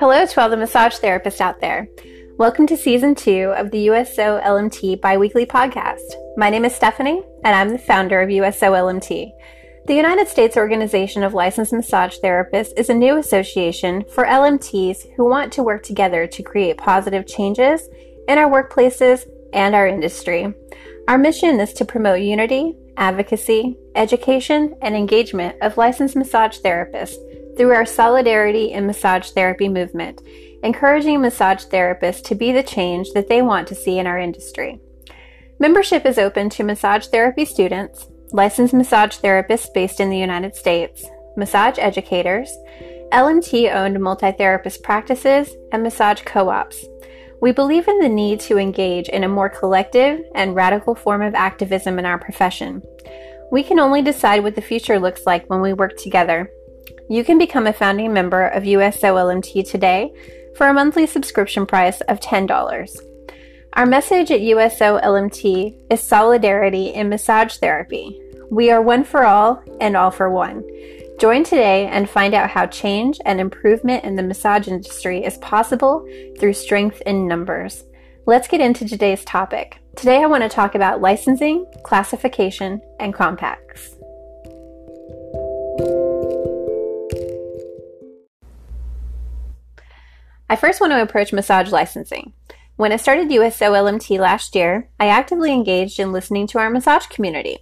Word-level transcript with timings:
Hello 0.00 0.24
to 0.24 0.40
all 0.40 0.48
the 0.48 0.56
massage 0.56 0.96
therapists 0.96 1.42
out 1.42 1.60
there. 1.60 1.86
Welcome 2.38 2.66
to 2.68 2.76
season 2.78 3.14
two 3.14 3.52
of 3.54 3.70
the 3.70 3.80
USO 3.80 4.40
LMT 4.40 4.98
biweekly 4.98 5.44
podcast. 5.44 6.00
My 6.38 6.48
name 6.48 6.64
is 6.64 6.74
Stephanie, 6.74 7.22
and 7.44 7.54
I'm 7.54 7.68
the 7.68 7.76
founder 7.76 8.22
of 8.22 8.30
USO 8.30 8.72
LMT. 8.72 9.30
The 9.84 9.94
United 9.94 10.26
States 10.26 10.56
Organization 10.56 11.22
of 11.22 11.34
Licensed 11.34 11.74
Massage 11.74 12.16
Therapists 12.16 12.72
is 12.78 12.88
a 12.88 12.94
new 12.94 13.18
association 13.18 14.06
for 14.14 14.24
LMTs 14.24 15.16
who 15.16 15.28
want 15.28 15.52
to 15.52 15.62
work 15.62 15.82
together 15.82 16.26
to 16.28 16.42
create 16.42 16.78
positive 16.78 17.26
changes 17.26 17.86
in 18.26 18.38
our 18.38 18.50
workplaces 18.50 19.28
and 19.52 19.74
our 19.74 19.86
industry. 19.86 20.54
Our 21.08 21.18
mission 21.18 21.60
is 21.60 21.74
to 21.74 21.84
promote 21.84 22.22
unity, 22.22 22.74
advocacy, 22.96 23.76
education, 23.94 24.76
and 24.80 24.96
engagement 24.96 25.56
of 25.60 25.76
licensed 25.76 26.16
massage 26.16 26.58
therapists 26.60 27.18
through 27.60 27.74
our 27.74 27.84
Solidarity 27.84 28.72
and 28.72 28.86
Massage 28.86 29.32
Therapy 29.32 29.68
movement, 29.68 30.22
encouraging 30.62 31.20
massage 31.20 31.66
therapists 31.66 32.24
to 32.24 32.34
be 32.34 32.52
the 32.52 32.62
change 32.62 33.10
that 33.12 33.28
they 33.28 33.42
want 33.42 33.68
to 33.68 33.74
see 33.74 33.98
in 33.98 34.06
our 34.06 34.18
industry. 34.18 34.80
Membership 35.58 36.06
is 36.06 36.16
open 36.16 36.48
to 36.48 36.64
massage 36.64 37.08
therapy 37.08 37.44
students, 37.44 38.06
licensed 38.32 38.72
massage 38.72 39.18
therapists 39.18 39.70
based 39.74 40.00
in 40.00 40.08
the 40.08 40.16
United 40.16 40.56
States, 40.56 41.04
massage 41.36 41.78
educators, 41.78 42.50
LMT 43.12 43.70
owned 43.74 44.00
multi 44.00 44.32
therapist 44.32 44.82
practices, 44.82 45.54
and 45.70 45.82
massage 45.82 46.22
co 46.22 46.48
ops. 46.48 46.82
We 47.42 47.52
believe 47.52 47.88
in 47.88 47.98
the 47.98 48.08
need 48.08 48.40
to 48.40 48.56
engage 48.56 49.10
in 49.10 49.22
a 49.22 49.28
more 49.28 49.50
collective 49.50 50.22
and 50.34 50.54
radical 50.54 50.94
form 50.94 51.20
of 51.20 51.34
activism 51.34 51.98
in 51.98 52.06
our 52.06 52.18
profession. 52.18 52.82
We 53.52 53.62
can 53.62 53.78
only 53.78 54.00
decide 54.00 54.44
what 54.44 54.54
the 54.54 54.62
future 54.62 54.98
looks 54.98 55.26
like 55.26 55.44
when 55.50 55.60
we 55.60 55.74
work 55.74 55.98
together 55.98 56.50
you 57.10 57.24
can 57.24 57.38
become 57.38 57.66
a 57.66 57.72
founding 57.72 58.12
member 58.12 58.46
of 58.46 58.64
USO 58.64 59.16
LMT 59.16 59.68
today 59.68 60.12
for 60.56 60.68
a 60.68 60.72
monthly 60.72 61.08
subscription 61.08 61.66
price 61.66 62.00
of 62.02 62.20
$10. 62.20 62.88
Our 63.72 63.84
message 63.84 64.30
at 64.30 64.40
USO 64.40 65.00
LMT 65.00 65.74
is 65.90 66.00
solidarity 66.00 66.94
in 66.94 67.08
massage 67.08 67.56
therapy. 67.56 68.16
We 68.52 68.70
are 68.70 68.80
one 68.80 69.02
for 69.02 69.24
all 69.24 69.60
and 69.80 69.96
all 69.96 70.12
for 70.12 70.30
one. 70.30 70.64
Join 71.18 71.42
today 71.42 71.88
and 71.88 72.08
find 72.08 72.32
out 72.32 72.48
how 72.48 72.66
change 72.66 73.18
and 73.24 73.40
improvement 73.40 74.04
in 74.04 74.14
the 74.14 74.22
massage 74.22 74.68
industry 74.68 75.24
is 75.24 75.36
possible 75.38 76.06
through 76.38 76.52
strength 76.52 77.02
in 77.06 77.26
numbers. 77.26 77.82
Let's 78.24 78.46
get 78.46 78.60
into 78.60 78.86
today's 78.86 79.24
topic. 79.24 79.78
Today, 79.96 80.22
I 80.22 80.26
want 80.26 80.44
to 80.44 80.48
talk 80.48 80.76
about 80.76 81.00
licensing, 81.00 81.66
classification, 81.82 82.80
and 83.00 83.12
compacts. 83.12 83.96
I 90.50 90.56
first 90.56 90.80
want 90.80 90.92
to 90.92 91.00
approach 91.00 91.32
massage 91.32 91.70
licensing. 91.70 92.32
When 92.74 92.90
I 92.90 92.96
started 92.96 93.30
USO 93.30 93.72
LMT 93.72 94.18
last 94.18 94.56
year, 94.56 94.88
I 94.98 95.06
actively 95.06 95.52
engaged 95.52 96.00
in 96.00 96.10
listening 96.10 96.48
to 96.48 96.58
our 96.58 96.68
massage 96.68 97.06
community. 97.06 97.60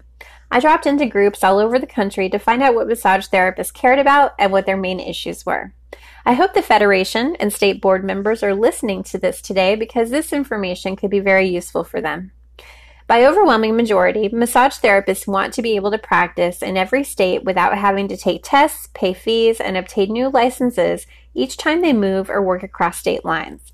I 0.51 0.59
dropped 0.59 0.87
into 0.87 1.05
groups 1.05 1.45
all 1.45 1.59
over 1.59 1.79
the 1.79 1.87
country 1.87 2.31
to 2.31 2.39
find 2.39 2.63
out 2.63 2.75
what 2.75 2.89
massage 2.89 3.27
therapists 3.27 3.75
cared 3.75 3.99
about 3.99 4.33
and 4.39 4.53
what 4.53 4.65
their 4.65 4.79
main 4.79 5.01
issues 5.01 5.45
were. 5.45 5.75
I 6.25 6.33
hope 6.33 6.55
the 6.55 6.63
Federation 6.63 7.37
and 7.37 7.53
state 7.53 7.83
board 7.83 8.05
members 8.05 8.43
are 8.43 8.55
listening 8.55 9.03
to 9.03 9.19
this 9.19 9.43
today 9.43 9.77
because 9.77 10.09
this 10.09 10.33
information 10.33 10.97
could 10.97 11.11
be 11.11 11.21
very 11.21 11.47
useful 11.47 11.85
for 11.85 12.01
them. 12.01 12.33
By 13.07 13.27
overwhelming 13.27 13.77
majority, 13.77 14.31
massage 14.31 14.79
therapists 14.79 15.27
want 15.27 15.53
to 15.55 15.63
be 15.63 15.77
able 15.77 15.91
to 15.91 15.99
practice 15.99 16.63
in 16.63 16.79
every 16.79 17.05
state 17.05 17.45
without 17.45 17.77
having 17.77 18.09
to 18.09 18.17
take 18.17 18.41
tests, 18.43 18.89
pay 18.95 19.13
fees, 19.13 19.61
and 19.61 19.77
obtain 19.77 20.11
new 20.11 20.31
licenses 20.31 21.07
each 21.35 21.57
time 21.57 21.81
they 21.81 21.93
move 21.93 22.31
or 22.31 22.43
work 22.43 22.63
across 22.63 22.99
state 22.99 23.25
lines. 23.25 23.73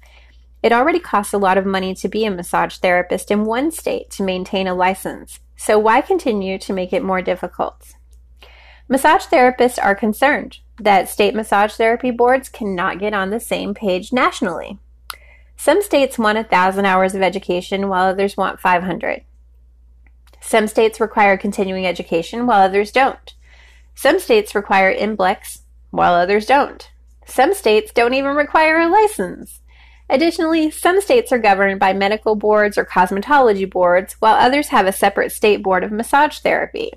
It 0.63 0.73
already 0.73 0.99
costs 0.99 1.33
a 1.33 1.39
lot 1.39 1.59
of 1.59 1.67
money 1.67 1.95
to 1.95 2.09
be 2.09 2.25
a 2.25 2.31
massage 2.31 2.77
therapist 2.77 3.31
in 3.31 3.45
one 3.45 3.71
state 3.71 4.11
to 4.13 4.23
maintain 4.23 4.67
a 4.67 4.75
license, 4.75 5.41
so 5.57 5.79
why 5.79 6.01
continue 6.01 6.59
to 6.59 6.73
make 6.73 6.93
it 6.93 7.03
more 7.03 7.21
difficult? 7.21 7.95
Massage 8.89 9.25
therapists 9.27 9.79
are 9.83 9.95
concerned 9.95 10.59
that 10.79 11.09
state 11.09 11.35
massage 11.35 11.75
therapy 11.75 12.11
boards 12.11 12.49
cannot 12.49 12.99
get 12.99 13.15
on 13.15 13.31
the 13.31 13.41
same 13.41 13.75
page 13.75 14.13
nationally. 14.13 14.79
Some 15.57 15.83
states 15.83 16.19
want 16.19 16.37
1,000 16.37 16.85
hours 16.85 17.15
of 17.15 17.23
education 17.23 17.89
while 17.89 18.05
others 18.05 18.37
want 18.37 18.61
500. 18.61 19.23
Some 20.41 20.67
states 20.67 21.01
require 21.01 21.39
continuing 21.39 21.87
education 21.87 22.47
while 22.47 22.61
others 22.61 22.91
don't. 22.91 23.35
Some 23.95 24.19
states 24.19 24.55
require 24.55 24.95
MBLEx 24.95 25.61
while 25.91 26.15
others 26.15 26.45
don't. 26.45 26.91
Some 27.27 27.55
states 27.55 27.93
don't 27.93 28.15
even 28.15 28.37
require 28.37 28.81
a 28.81 28.89
license. 28.89 29.61
Additionally, 30.09 30.71
some 30.71 31.01
states 31.01 31.33
are 31.33 31.39
governed 31.39 31.81
by 31.81 31.93
medical 31.93 32.35
boards 32.35 32.77
or 32.77 32.85
cosmetology 32.85 33.69
boards, 33.69 34.15
while 34.21 34.35
others 34.35 34.69
have 34.69 34.87
a 34.87 34.93
separate 34.93 35.33
state 35.33 35.63
board 35.63 35.83
of 35.83 35.91
massage 35.91 36.39
therapy. 36.39 36.93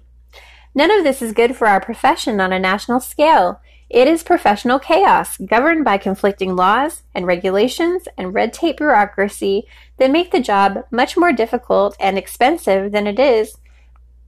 None 0.75 0.91
of 0.91 1.03
this 1.03 1.21
is 1.21 1.33
good 1.33 1.55
for 1.55 1.67
our 1.67 1.79
profession 1.79 2.39
on 2.41 2.51
a 2.51 2.59
national 2.59 2.99
scale, 2.99 3.61
it 3.89 4.07
is 4.07 4.21
professional 4.21 4.79
chaos 4.79 5.38
governed 5.38 5.85
by 5.85 5.97
conflicting 5.97 6.55
laws 6.55 7.03
and 7.15 7.25
regulations 7.25 8.07
and 8.17 8.33
red 8.33 8.51
tape 8.51 8.77
bureaucracy 8.77 9.65
that 9.97 10.11
make 10.11 10.31
the 10.31 10.41
job 10.41 10.83
much 10.91 11.15
more 11.15 11.31
difficult 11.31 11.95
and 11.99 12.17
expensive 12.17 12.91
than 12.91 13.07
it 13.07 13.17
is 13.17 13.57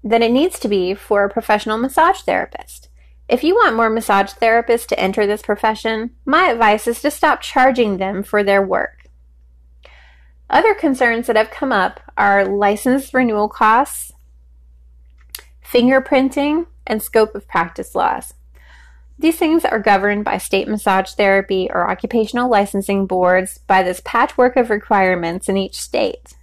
than 0.02 0.24
it 0.24 0.32
needs 0.32 0.60
to 0.60 0.70
be 0.70 0.94
for 0.94 1.26
a 1.26 1.30
professional 1.30 1.78
massage 1.78 2.22
therapist. 2.22 2.89
If 3.30 3.44
you 3.44 3.54
want 3.54 3.76
more 3.76 3.92
massage 3.92 4.32
therapists 4.32 4.88
to 4.88 5.00
enter 5.00 5.28
this 5.28 5.44
profession, 5.44 6.10
my 6.26 6.48
advice 6.48 6.88
is 6.88 7.00
to 7.04 7.12
stop 7.12 7.42
charging 7.42 7.98
them 7.98 8.24
for 8.24 8.44
their 8.44 8.66
work. 8.66 9.08
Other 10.50 10.74
concerns 10.74 11.28
that 11.28 11.36
have 11.36 11.52
come 11.52 11.72
up 11.72 12.00
are 12.18 12.44
license 12.44 13.14
renewal 13.14 13.48
costs, 13.48 14.12
fingerprinting, 15.64 16.66
and 16.88 17.04
scope 17.04 17.36
of 17.36 17.48
practice 17.48 17.94
laws. 17.94 18.34
These 19.20 19.38
things 19.38 19.64
are 19.64 19.78
governed 19.78 20.26
by 20.26 20.40
state 20.40 20.68
massage 20.68 21.12
therapy 21.12 21.70
or 21.72 21.88
occupational 21.88 22.50
licensing 22.50 23.06
boards 23.06 23.60
by 23.60 23.84
this 23.84 24.02
patchwork 24.04 24.56
of 24.56 24.72
requirements 24.72 25.48
in 25.48 25.56
each 25.56 25.80
state. 25.80 26.34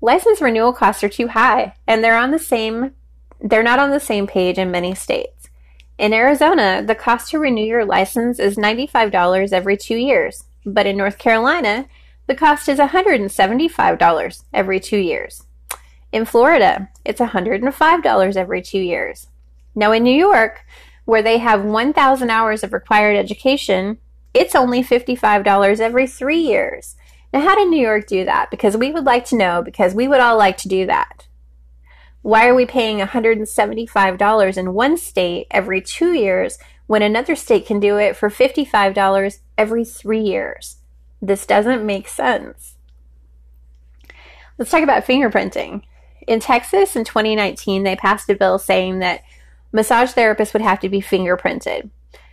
License 0.00 0.40
renewal 0.40 0.72
costs 0.72 1.02
are 1.02 1.08
too 1.08 1.28
high, 1.28 1.74
and 1.88 2.04
they're 2.04 2.16
on 2.16 2.30
the 2.30 2.38
same 2.38 2.92
they're 3.40 3.62
not 3.62 3.78
on 3.78 3.90
the 3.90 3.98
same 3.98 4.26
page 4.26 4.58
in 4.58 4.70
many 4.70 4.94
states. 4.94 5.39
In 6.00 6.14
Arizona, 6.14 6.82
the 6.82 6.94
cost 6.94 7.30
to 7.30 7.38
renew 7.38 7.66
your 7.66 7.84
license 7.84 8.38
is 8.38 8.56
$95 8.56 9.52
every 9.52 9.76
2 9.76 9.96
years, 9.96 10.44
but 10.64 10.86
in 10.86 10.96
North 10.96 11.18
Carolina, 11.18 11.88
the 12.26 12.34
cost 12.34 12.70
is 12.70 12.78
$175 12.78 14.42
every 14.54 14.80
2 14.80 14.96
years. 14.96 15.44
In 16.10 16.24
Florida, 16.24 16.88
it's 17.04 17.20
$105 17.20 18.34
every 18.34 18.62
2 18.62 18.78
years. 18.78 19.26
Now 19.74 19.92
in 19.92 20.02
New 20.02 20.16
York, 20.16 20.64
where 21.04 21.20
they 21.20 21.36
have 21.36 21.66
1,000 21.66 22.30
hours 22.30 22.64
of 22.64 22.72
required 22.72 23.18
education, 23.18 23.98
it's 24.32 24.54
only 24.54 24.82
$55 24.82 25.80
every 25.80 26.06
three 26.06 26.40
years. 26.40 26.96
Now, 27.30 27.42
how 27.42 27.56
did 27.56 27.68
New 27.68 27.78
York 27.78 28.06
do 28.06 28.24
that? 28.24 28.50
Because 28.50 28.74
we 28.74 28.90
would 28.90 29.04
like 29.04 29.26
to 29.26 29.36
know, 29.36 29.60
because 29.62 29.94
we 29.94 30.08
would 30.08 30.20
all 30.20 30.38
like 30.38 30.56
to 30.58 30.68
do 30.68 30.86
that. 30.86 31.26
Why 32.22 32.48
are 32.48 32.54
we 32.54 32.66
paying 32.66 32.98
$175 32.98 34.56
in 34.56 34.74
one 34.74 34.96
state 34.96 35.46
every 35.50 35.80
two 35.80 36.12
years 36.12 36.58
when 36.86 37.02
another 37.02 37.34
state 37.34 37.66
can 37.66 37.80
do 37.80 37.96
it 37.96 38.14
for 38.14 38.28
$55 38.28 39.38
every 39.56 39.84
three 39.84 40.20
years? 40.20 40.76
This 41.22 41.46
doesn't 41.46 41.84
make 41.84 42.08
sense. 42.08 42.74
Let's 44.58 44.70
talk 44.70 44.82
about 44.82 45.06
fingerprinting. 45.06 45.82
In 46.26 46.40
Texas 46.40 46.94
in 46.94 47.04
2019, 47.04 47.82
they 47.82 47.96
passed 47.96 48.28
a 48.28 48.34
bill 48.34 48.58
saying 48.58 48.98
that 48.98 49.22
massage 49.72 50.12
therapists 50.12 50.52
would 50.52 50.62
have 50.62 50.80
to 50.80 50.88
be 50.90 51.00
fingerprinted. 51.00 51.88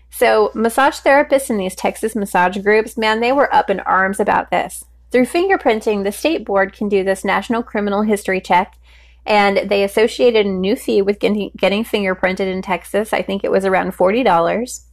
So, 0.09 0.51
massage 0.53 0.99
therapists 0.99 1.49
in 1.49 1.57
these 1.57 1.75
Texas 1.75 2.15
massage 2.15 2.57
groups, 2.57 2.97
man, 2.97 3.21
they 3.21 3.31
were 3.31 3.53
up 3.53 3.69
in 3.69 3.79
arms 3.81 4.19
about 4.19 4.51
this. 4.51 4.85
Through 5.11 5.25
fingerprinting, 5.25 6.03
the 6.03 6.11
state 6.11 6.45
board 6.45 6.73
can 6.73 6.89
do 6.89 7.03
this 7.03 7.23
national 7.23 7.63
criminal 7.63 8.01
history 8.01 8.41
check, 8.41 8.77
and 9.27 9.69
they 9.69 9.83
associated 9.83 10.45
a 10.45 10.49
new 10.49 10.75
fee 10.75 11.01
with 11.01 11.19
getting, 11.19 11.51
getting 11.57 11.83
fingerprinted 11.83 12.51
in 12.51 12.61
Texas. 12.61 13.11
I 13.11 13.21
think 13.21 13.43
it 13.43 13.51
was 13.51 13.65
around 13.65 13.91
$40. 13.91 14.85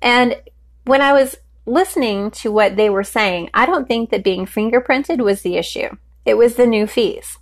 And 0.00 0.36
when 0.84 1.02
I 1.02 1.12
was 1.12 1.36
listening 1.66 2.30
to 2.30 2.52
what 2.52 2.76
they 2.76 2.88
were 2.88 3.04
saying, 3.04 3.50
I 3.52 3.66
don't 3.66 3.88
think 3.88 4.10
that 4.10 4.22
being 4.22 4.46
fingerprinted 4.46 5.18
was 5.22 5.42
the 5.42 5.56
issue. 5.56 5.96
It 6.24 6.34
was 6.34 6.54
the 6.54 6.66
new 6.66 6.86
fees. 6.86 7.38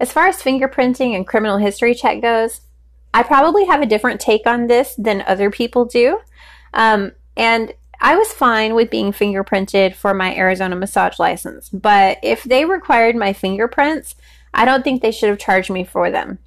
As 0.00 0.12
far 0.12 0.26
as 0.26 0.42
fingerprinting 0.42 1.14
and 1.14 1.26
criminal 1.26 1.58
history 1.58 1.94
check 1.94 2.20
goes, 2.20 2.62
I 3.14 3.22
probably 3.22 3.64
have 3.66 3.80
a 3.80 3.86
different 3.86 4.20
take 4.20 4.44
on 4.44 4.66
this 4.66 4.96
than 4.96 5.22
other 5.22 5.50
people 5.50 5.84
do. 5.84 6.20
Um, 6.74 7.12
and 7.36 7.72
I 8.00 8.16
was 8.16 8.32
fine 8.32 8.74
with 8.74 8.90
being 8.90 9.12
fingerprinted 9.12 9.94
for 9.94 10.12
my 10.12 10.34
Arizona 10.34 10.74
massage 10.76 11.18
license, 11.18 11.70
but 11.70 12.18
if 12.22 12.42
they 12.42 12.64
required 12.64 13.16
my 13.16 13.32
fingerprints, 13.32 14.16
I 14.56 14.64
don't 14.64 14.82
think 14.82 15.02
they 15.02 15.12
should 15.12 15.28
have 15.28 15.38
charged 15.38 15.70
me 15.70 15.84
for 15.84 16.10
them. 16.10 16.38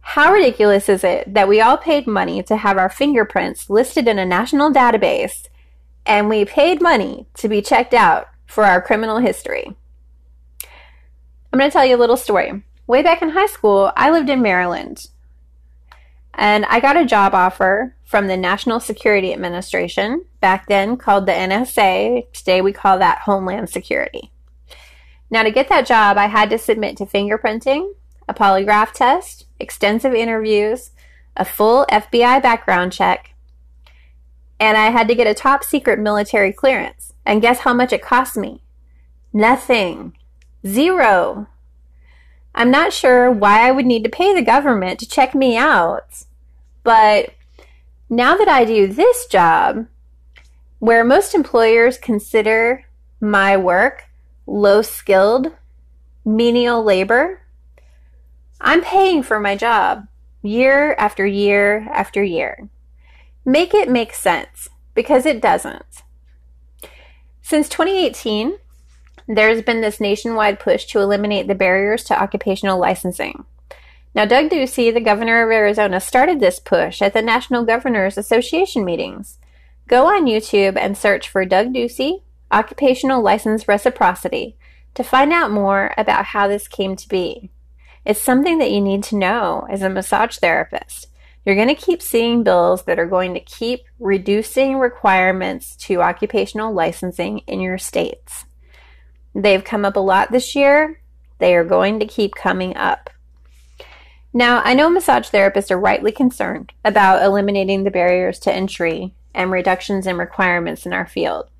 How 0.00 0.32
ridiculous 0.32 0.88
is 0.88 1.02
it 1.02 1.32
that 1.32 1.48
we 1.48 1.60
all 1.60 1.78
paid 1.78 2.06
money 2.06 2.42
to 2.42 2.56
have 2.56 2.76
our 2.76 2.90
fingerprints 2.90 3.70
listed 3.70 4.06
in 4.06 4.18
a 4.18 4.26
national 4.26 4.70
database 4.70 5.48
and 6.04 6.28
we 6.28 6.44
paid 6.44 6.82
money 6.82 7.26
to 7.34 7.48
be 7.48 7.62
checked 7.62 7.94
out 7.94 8.28
for 8.44 8.64
our 8.64 8.82
criminal 8.82 9.18
history. 9.18 9.74
I'm 11.52 11.58
going 11.58 11.70
to 11.70 11.72
tell 11.72 11.86
you 11.86 11.96
a 11.96 11.98
little 11.98 12.16
story. 12.16 12.62
Way 12.86 13.02
back 13.02 13.22
in 13.22 13.30
high 13.30 13.46
school, 13.46 13.92
I 13.96 14.10
lived 14.10 14.28
in 14.28 14.42
Maryland. 14.42 15.06
And 16.34 16.66
I 16.66 16.80
got 16.80 16.96
a 16.96 17.06
job 17.06 17.32
offer 17.32 17.96
from 18.04 18.26
the 18.26 18.36
National 18.36 18.80
Security 18.80 19.32
Administration, 19.32 20.24
back 20.40 20.66
then 20.66 20.96
called 20.96 21.26
the 21.26 21.32
NSA. 21.32 22.30
Today 22.32 22.60
we 22.60 22.72
call 22.72 22.98
that 22.98 23.20
Homeland 23.20 23.70
Security. 23.70 24.32
Now, 25.30 25.42
to 25.42 25.50
get 25.50 25.68
that 25.68 25.86
job, 25.86 26.16
I 26.16 26.26
had 26.26 26.50
to 26.50 26.58
submit 26.58 26.96
to 26.98 27.06
fingerprinting, 27.06 27.94
a 28.28 28.34
polygraph 28.34 28.92
test, 28.92 29.46
extensive 29.58 30.14
interviews, 30.14 30.90
a 31.36 31.44
full 31.44 31.86
FBI 31.90 32.42
background 32.42 32.92
check, 32.92 33.34
and 34.60 34.76
I 34.76 34.90
had 34.90 35.08
to 35.08 35.14
get 35.14 35.26
a 35.26 35.34
top 35.34 35.64
secret 35.64 35.98
military 35.98 36.52
clearance. 36.52 37.12
And 37.26 37.42
guess 37.42 37.60
how 37.60 37.74
much 37.74 37.92
it 37.92 38.02
cost 38.02 38.36
me? 38.36 38.62
Nothing. 39.32 40.16
Zero. 40.66 41.48
I'm 42.54 42.70
not 42.70 42.92
sure 42.92 43.30
why 43.30 43.66
I 43.66 43.72
would 43.72 43.86
need 43.86 44.04
to 44.04 44.10
pay 44.10 44.32
the 44.32 44.42
government 44.42 45.00
to 45.00 45.08
check 45.08 45.34
me 45.34 45.56
out, 45.56 46.24
but 46.84 47.34
now 48.08 48.36
that 48.36 48.48
I 48.48 48.64
do 48.64 48.86
this 48.86 49.26
job, 49.26 49.86
where 50.78 51.02
most 51.02 51.34
employers 51.34 51.98
consider 51.98 52.84
my 53.20 53.56
work 53.56 54.04
low 54.46 54.82
skilled, 54.82 55.52
menial 56.24 56.82
labor, 56.82 57.42
I'm 58.60 58.82
paying 58.82 59.22
for 59.22 59.40
my 59.40 59.56
job 59.56 60.06
year 60.42 60.94
after 60.98 61.26
year 61.26 61.86
after 61.90 62.22
year. 62.22 62.68
Make 63.44 63.74
it 63.74 63.90
make 63.90 64.14
sense 64.14 64.68
because 64.94 65.26
it 65.26 65.42
doesn't. 65.42 66.02
Since 67.42 67.68
2018, 67.68 68.58
there's 69.26 69.62
been 69.62 69.80
this 69.80 70.00
nationwide 70.00 70.58
push 70.58 70.86
to 70.86 71.00
eliminate 71.00 71.46
the 71.46 71.54
barriers 71.54 72.04
to 72.04 72.20
occupational 72.20 72.78
licensing. 72.78 73.44
Now, 74.14 74.24
Doug 74.24 74.48
Ducey, 74.48 74.94
the 74.94 75.00
governor 75.00 75.44
of 75.44 75.50
Arizona, 75.50 76.00
started 76.00 76.40
this 76.40 76.58
push 76.58 77.02
at 77.02 77.14
the 77.14 77.22
National 77.22 77.64
Governors 77.64 78.16
Association 78.16 78.84
meetings. 78.84 79.38
Go 79.88 80.06
on 80.06 80.26
YouTube 80.26 80.76
and 80.76 80.96
search 80.96 81.28
for 81.28 81.44
Doug 81.44 81.74
Ducey, 81.74 82.22
Occupational 82.54 83.20
License 83.20 83.66
Reciprocity, 83.66 84.56
to 84.94 85.02
find 85.02 85.32
out 85.32 85.50
more 85.50 85.92
about 85.98 86.26
how 86.26 86.46
this 86.46 86.68
came 86.68 86.94
to 86.94 87.08
be. 87.08 87.50
It's 88.04 88.22
something 88.22 88.58
that 88.58 88.70
you 88.70 88.80
need 88.80 89.02
to 89.04 89.16
know 89.16 89.66
as 89.68 89.82
a 89.82 89.90
massage 89.90 90.36
therapist. 90.36 91.08
You're 91.44 91.56
going 91.56 91.68
to 91.68 91.74
keep 91.74 92.00
seeing 92.00 92.44
bills 92.44 92.84
that 92.84 92.98
are 92.98 93.06
going 93.06 93.34
to 93.34 93.40
keep 93.40 93.80
reducing 93.98 94.78
requirements 94.78 95.74
to 95.76 96.00
occupational 96.00 96.72
licensing 96.72 97.38
in 97.40 97.60
your 97.60 97.76
states. 97.76 98.44
They've 99.34 99.64
come 99.64 99.84
up 99.84 99.96
a 99.96 100.00
lot 100.00 100.30
this 100.30 100.54
year. 100.54 101.00
They 101.40 101.56
are 101.56 101.64
going 101.64 101.98
to 101.98 102.06
keep 102.06 102.36
coming 102.36 102.76
up. 102.76 103.10
Now, 104.32 104.62
I 104.64 104.74
know 104.74 104.88
massage 104.88 105.28
therapists 105.28 105.70
are 105.70 105.78
rightly 105.78 106.12
concerned 106.12 106.72
about 106.84 107.22
eliminating 107.22 107.82
the 107.82 107.90
barriers 107.90 108.38
to 108.40 108.52
entry 108.52 109.12
and 109.34 109.50
reductions 109.50 110.06
in 110.06 110.16
requirements 110.16 110.86
in 110.86 110.92
our 110.92 111.06
field. 111.06 111.50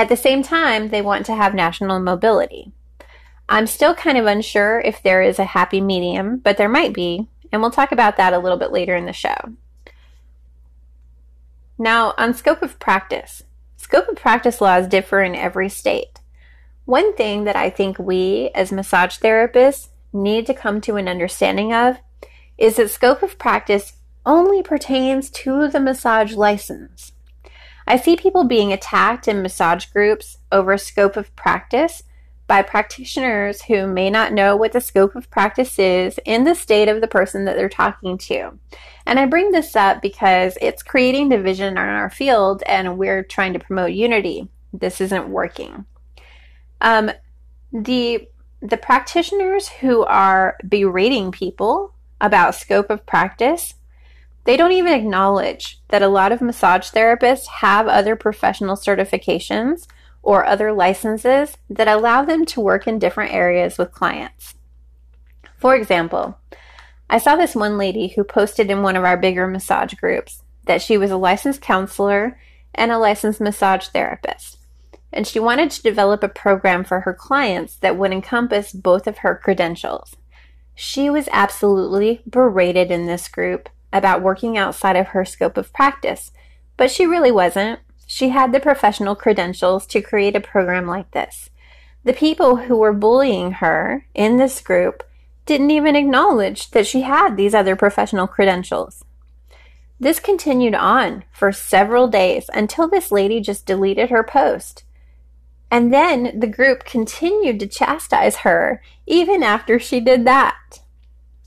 At 0.00 0.08
the 0.08 0.16
same 0.16 0.42
time, 0.42 0.88
they 0.88 1.02
want 1.02 1.26
to 1.26 1.34
have 1.34 1.54
national 1.54 2.00
mobility. 2.00 2.72
I'm 3.50 3.66
still 3.66 3.94
kind 3.94 4.16
of 4.16 4.24
unsure 4.24 4.80
if 4.80 5.02
there 5.02 5.20
is 5.20 5.38
a 5.38 5.44
happy 5.44 5.82
medium, 5.82 6.38
but 6.38 6.56
there 6.56 6.70
might 6.70 6.94
be, 6.94 7.28
and 7.52 7.60
we'll 7.60 7.70
talk 7.70 7.92
about 7.92 8.16
that 8.16 8.32
a 8.32 8.38
little 8.38 8.56
bit 8.56 8.72
later 8.72 8.96
in 8.96 9.04
the 9.04 9.12
show. 9.12 9.36
Now, 11.76 12.14
on 12.16 12.32
scope 12.32 12.62
of 12.62 12.78
practice, 12.78 13.42
Scope 13.76 14.08
of 14.08 14.16
practice 14.16 14.62
laws 14.62 14.86
differ 14.86 15.20
in 15.20 15.34
every 15.34 15.68
state. 15.68 16.20
One 16.86 17.14
thing 17.14 17.44
that 17.44 17.56
I 17.56 17.68
think 17.68 17.98
we, 17.98 18.50
as 18.54 18.72
massage 18.72 19.18
therapists, 19.18 19.88
need 20.14 20.46
to 20.46 20.54
come 20.54 20.80
to 20.80 20.96
an 20.96 21.08
understanding 21.08 21.74
of 21.74 21.98
is 22.56 22.76
that 22.76 22.88
scope 22.88 23.22
of 23.22 23.38
practice 23.38 23.98
only 24.24 24.62
pertains 24.62 25.28
to 25.30 25.68
the 25.68 25.80
massage 25.80 26.32
license. 26.32 27.12
I 27.90 27.96
see 27.96 28.14
people 28.14 28.44
being 28.44 28.72
attacked 28.72 29.26
in 29.26 29.42
massage 29.42 29.86
groups 29.86 30.38
over 30.52 30.78
scope 30.78 31.16
of 31.16 31.34
practice 31.34 32.04
by 32.46 32.62
practitioners 32.62 33.62
who 33.62 33.88
may 33.88 34.10
not 34.10 34.32
know 34.32 34.54
what 34.54 34.70
the 34.70 34.80
scope 34.80 35.16
of 35.16 35.28
practice 35.28 35.76
is 35.76 36.20
in 36.24 36.44
the 36.44 36.54
state 36.54 36.88
of 36.88 37.00
the 37.00 37.08
person 37.08 37.46
that 37.46 37.56
they're 37.56 37.68
talking 37.68 38.16
to. 38.16 38.56
And 39.06 39.18
I 39.18 39.26
bring 39.26 39.50
this 39.50 39.74
up 39.74 40.02
because 40.02 40.56
it's 40.60 40.84
creating 40.84 41.30
division 41.30 41.72
in 41.72 41.78
our 41.78 42.10
field 42.10 42.62
and 42.68 42.96
we're 42.96 43.24
trying 43.24 43.54
to 43.54 43.58
promote 43.58 43.90
unity. 43.90 44.48
This 44.72 45.00
isn't 45.00 45.28
working. 45.28 45.84
Um, 46.80 47.10
the 47.72 48.28
the 48.62 48.76
practitioners 48.76 49.68
who 49.68 50.04
are 50.04 50.56
berating 50.68 51.32
people 51.32 51.96
about 52.20 52.54
scope 52.54 52.88
of 52.88 53.04
practice 53.04 53.74
they 54.50 54.56
don't 54.56 54.72
even 54.72 54.92
acknowledge 54.92 55.78
that 55.90 56.02
a 56.02 56.08
lot 56.08 56.32
of 56.32 56.40
massage 56.40 56.90
therapists 56.90 57.46
have 57.60 57.86
other 57.86 58.16
professional 58.16 58.74
certifications 58.74 59.86
or 60.24 60.44
other 60.44 60.72
licenses 60.72 61.56
that 61.68 61.86
allow 61.86 62.24
them 62.24 62.44
to 62.44 62.60
work 62.60 62.88
in 62.88 62.98
different 62.98 63.32
areas 63.32 63.78
with 63.78 63.92
clients. 63.92 64.56
For 65.56 65.76
example, 65.76 66.36
I 67.08 67.18
saw 67.18 67.36
this 67.36 67.54
one 67.54 67.78
lady 67.78 68.08
who 68.08 68.24
posted 68.24 68.72
in 68.72 68.82
one 68.82 68.96
of 68.96 69.04
our 69.04 69.16
bigger 69.16 69.46
massage 69.46 69.94
groups 69.94 70.42
that 70.64 70.82
she 70.82 70.98
was 70.98 71.12
a 71.12 71.16
licensed 71.16 71.60
counselor 71.60 72.36
and 72.74 72.90
a 72.90 72.98
licensed 72.98 73.40
massage 73.40 73.86
therapist. 73.86 74.58
And 75.12 75.28
she 75.28 75.38
wanted 75.38 75.70
to 75.70 75.82
develop 75.84 76.24
a 76.24 76.28
program 76.28 76.82
for 76.82 77.02
her 77.02 77.14
clients 77.14 77.76
that 77.76 77.96
would 77.96 78.10
encompass 78.10 78.72
both 78.72 79.06
of 79.06 79.18
her 79.18 79.36
credentials. 79.36 80.16
She 80.74 81.08
was 81.08 81.28
absolutely 81.30 82.24
berated 82.28 82.90
in 82.90 83.06
this 83.06 83.28
group 83.28 83.68
about 83.92 84.22
working 84.22 84.56
outside 84.56 84.96
of 84.96 85.08
her 85.08 85.24
scope 85.24 85.56
of 85.56 85.72
practice, 85.72 86.32
but 86.76 86.90
she 86.90 87.06
really 87.06 87.32
wasn't. 87.32 87.80
She 88.06 88.30
had 88.30 88.52
the 88.52 88.60
professional 88.60 89.14
credentials 89.14 89.86
to 89.86 90.02
create 90.02 90.36
a 90.36 90.40
program 90.40 90.86
like 90.86 91.10
this. 91.12 91.50
The 92.04 92.12
people 92.12 92.56
who 92.56 92.76
were 92.76 92.92
bullying 92.92 93.52
her 93.52 94.06
in 94.14 94.36
this 94.36 94.60
group 94.60 95.02
didn't 95.46 95.70
even 95.70 95.96
acknowledge 95.96 96.70
that 96.70 96.86
she 96.86 97.02
had 97.02 97.36
these 97.36 97.54
other 97.54 97.76
professional 97.76 98.26
credentials. 98.26 99.04
This 99.98 100.18
continued 100.18 100.74
on 100.74 101.24
for 101.30 101.52
several 101.52 102.08
days 102.08 102.48
until 102.54 102.88
this 102.88 103.12
lady 103.12 103.40
just 103.40 103.66
deleted 103.66 104.08
her 104.08 104.24
post. 104.24 104.84
And 105.70 105.92
then 105.92 106.40
the 106.40 106.46
group 106.46 106.84
continued 106.84 107.60
to 107.60 107.66
chastise 107.66 108.38
her 108.38 108.82
even 109.06 109.42
after 109.42 109.78
she 109.78 110.00
did 110.00 110.24
that. 110.24 110.80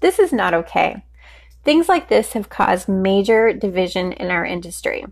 This 0.02 0.20
is 0.20 0.32
not 0.32 0.54
okay. 0.54 1.04
Things 1.64 1.88
like 1.88 2.10
this 2.10 2.34
have 2.34 2.50
caused 2.50 2.90
major 2.90 3.54
division 3.54 4.12
in 4.14 4.32
our 4.32 4.46
industry. 4.46 5.06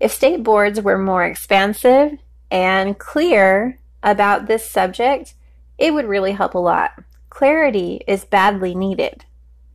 If 0.00 0.12
state 0.12 0.42
boards 0.42 0.80
were 0.80 0.98
more 0.98 1.24
expansive 1.24 2.18
and 2.50 2.98
clear 2.98 3.78
about 4.02 4.46
this 4.46 4.68
subject, 4.68 5.34
it 5.78 5.92
would 5.92 6.06
really 6.06 6.32
help 6.32 6.54
a 6.54 6.58
lot. 6.58 6.92
Clarity 7.28 8.02
is 8.06 8.24
badly 8.24 8.74
needed 8.74 9.24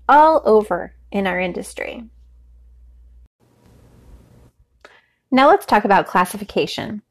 all 0.07 0.41
over 0.45 0.93
in 1.11 1.27
our 1.27 1.39
industry. 1.39 2.05
Now 5.29 5.49
let's 5.49 5.65
talk 5.65 5.85
about 5.85 6.07
classification. 6.07 7.03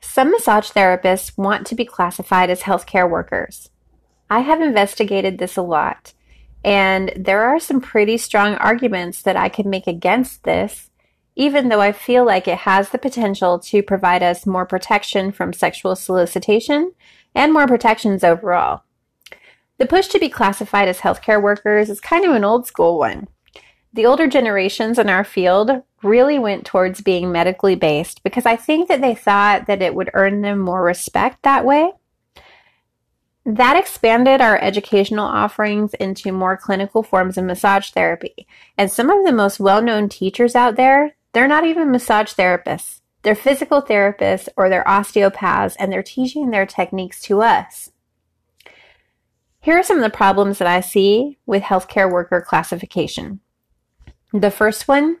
Some 0.00 0.32
massage 0.32 0.70
therapists 0.70 1.38
want 1.38 1.66
to 1.68 1.74
be 1.74 1.84
classified 1.84 2.50
as 2.50 2.62
healthcare 2.62 3.08
workers. 3.08 3.70
I 4.28 4.40
have 4.40 4.60
investigated 4.60 5.38
this 5.38 5.56
a 5.56 5.62
lot, 5.62 6.13
and 6.64 7.12
there 7.14 7.42
are 7.44 7.60
some 7.60 7.80
pretty 7.80 8.16
strong 8.16 8.54
arguments 8.54 9.22
that 9.22 9.36
I 9.36 9.48
could 9.48 9.66
make 9.66 9.86
against 9.86 10.44
this 10.44 10.90
even 11.36 11.68
though 11.68 11.80
I 11.80 11.92
feel 11.92 12.24
like 12.24 12.46
it 12.46 12.58
has 12.58 12.90
the 12.90 12.98
potential 12.98 13.58
to 13.58 13.82
provide 13.82 14.22
us 14.22 14.46
more 14.46 14.66
protection 14.66 15.32
from 15.32 15.52
sexual 15.52 15.96
solicitation 15.96 16.92
and 17.34 17.52
more 17.52 17.66
protections 17.66 18.22
overall. 18.22 18.82
The 19.78 19.86
push 19.86 20.06
to 20.08 20.20
be 20.20 20.28
classified 20.28 20.88
as 20.88 21.00
healthcare 21.00 21.42
workers 21.42 21.90
is 21.90 22.00
kind 22.00 22.24
of 22.24 22.32
an 22.32 22.44
old 22.44 22.66
school 22.66 22.98
one. 22.98 23.26
The 23.92 24.06
older 24.06 24.28
generations 24.28 24.98
in 24.98 25.08
our 25.08 25.24
field 25.24 25.82
really 26.02 26.38
went 26.38 26.64
towards 26.64 27.00
being 27.00 27.32
medically 27.32 27.74
based 27.74 28.22
because 28.22 28.46
I 28.46 28.56
think 28.56 28.88
that 28.88 29.00
they 29.00 29.14
thought 29.14 29.66
that 29.66 29.82
it 29.82 29.94
would 29.94 30.10
earn 30.14 30.42
them 30.42 30.60
more 30.60 30.82
respect 30.82 31.42
that 31.42 31.64
way. 31.64 31.92
That 33.46 33.76
expanded 33.76 34.40
our 34.40 34.58
educational 34.58 35.26
offerings 35.26 35.92
into 35.94 36.32
more 36.32 36.56
clinical 36.56 37.02
forms 37.02 37.36
of 37.36 37.44
massage 37.44 37.90
therapy. 37.90 38.46
And 38.78 38.90
some 38.90 39.10
of 39.10 39.24
the 39.24 39.32
most 39.32 39.60
well 39.60 39.82
known 39.82 40.08
teachers 40.08 40.54
out 40.54 40.76
there 40.76 41.14
they're 41.34 41.48
not 41.48 41.66
even 41.66 41.90
massage 41.90 42.32
therapists. 42.32 43.00
They're 43.22 43.34
physical 43.34 43.82
therapists 43.82 44.48
or 44.56 44.68
they're 44.68 44.88
osteopaths 44.88 45.76
and 45.78 45.92
they're 45.92 46.02
teaching 46.02 46.50
their 46.50 46.64
techniques 46.64 47.20
to 47.22 47.42
us. 47.42 47.90
Here 49.60 49.78
are 49.78 49.82
some 49.82 49.96
of 49.96 50.04
the 50.04 50.16
problems 50.16 50.58
that 50.58 50.68
I 50.68 50.80
see 50.80 51.38
with 51.44 51.62
healthcare 51.62 52.10
worker 52.10 52.40
classification. 52.40 53.40
The 54.32 54.50
first 54.50 54.86
one 54.86 55.18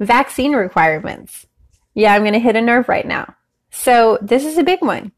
vaccine 0.00 0.54
requirements. 0.54 1.46
Yeah, 1.94 2.14
I'm 2.14 2.22
going 2.22 2.32
to 2.32 2.38
hit 2.40 2.56
a 2.56 2.60
nerve 2.60 2.88
right 2.88 3.06
now. 3.06 3.34
So, 3.70 4.18
this 4.22 4.44
is 4.44 4.56
a 4.56 4.64
big 4.64 4.80
one. 4.80 5.12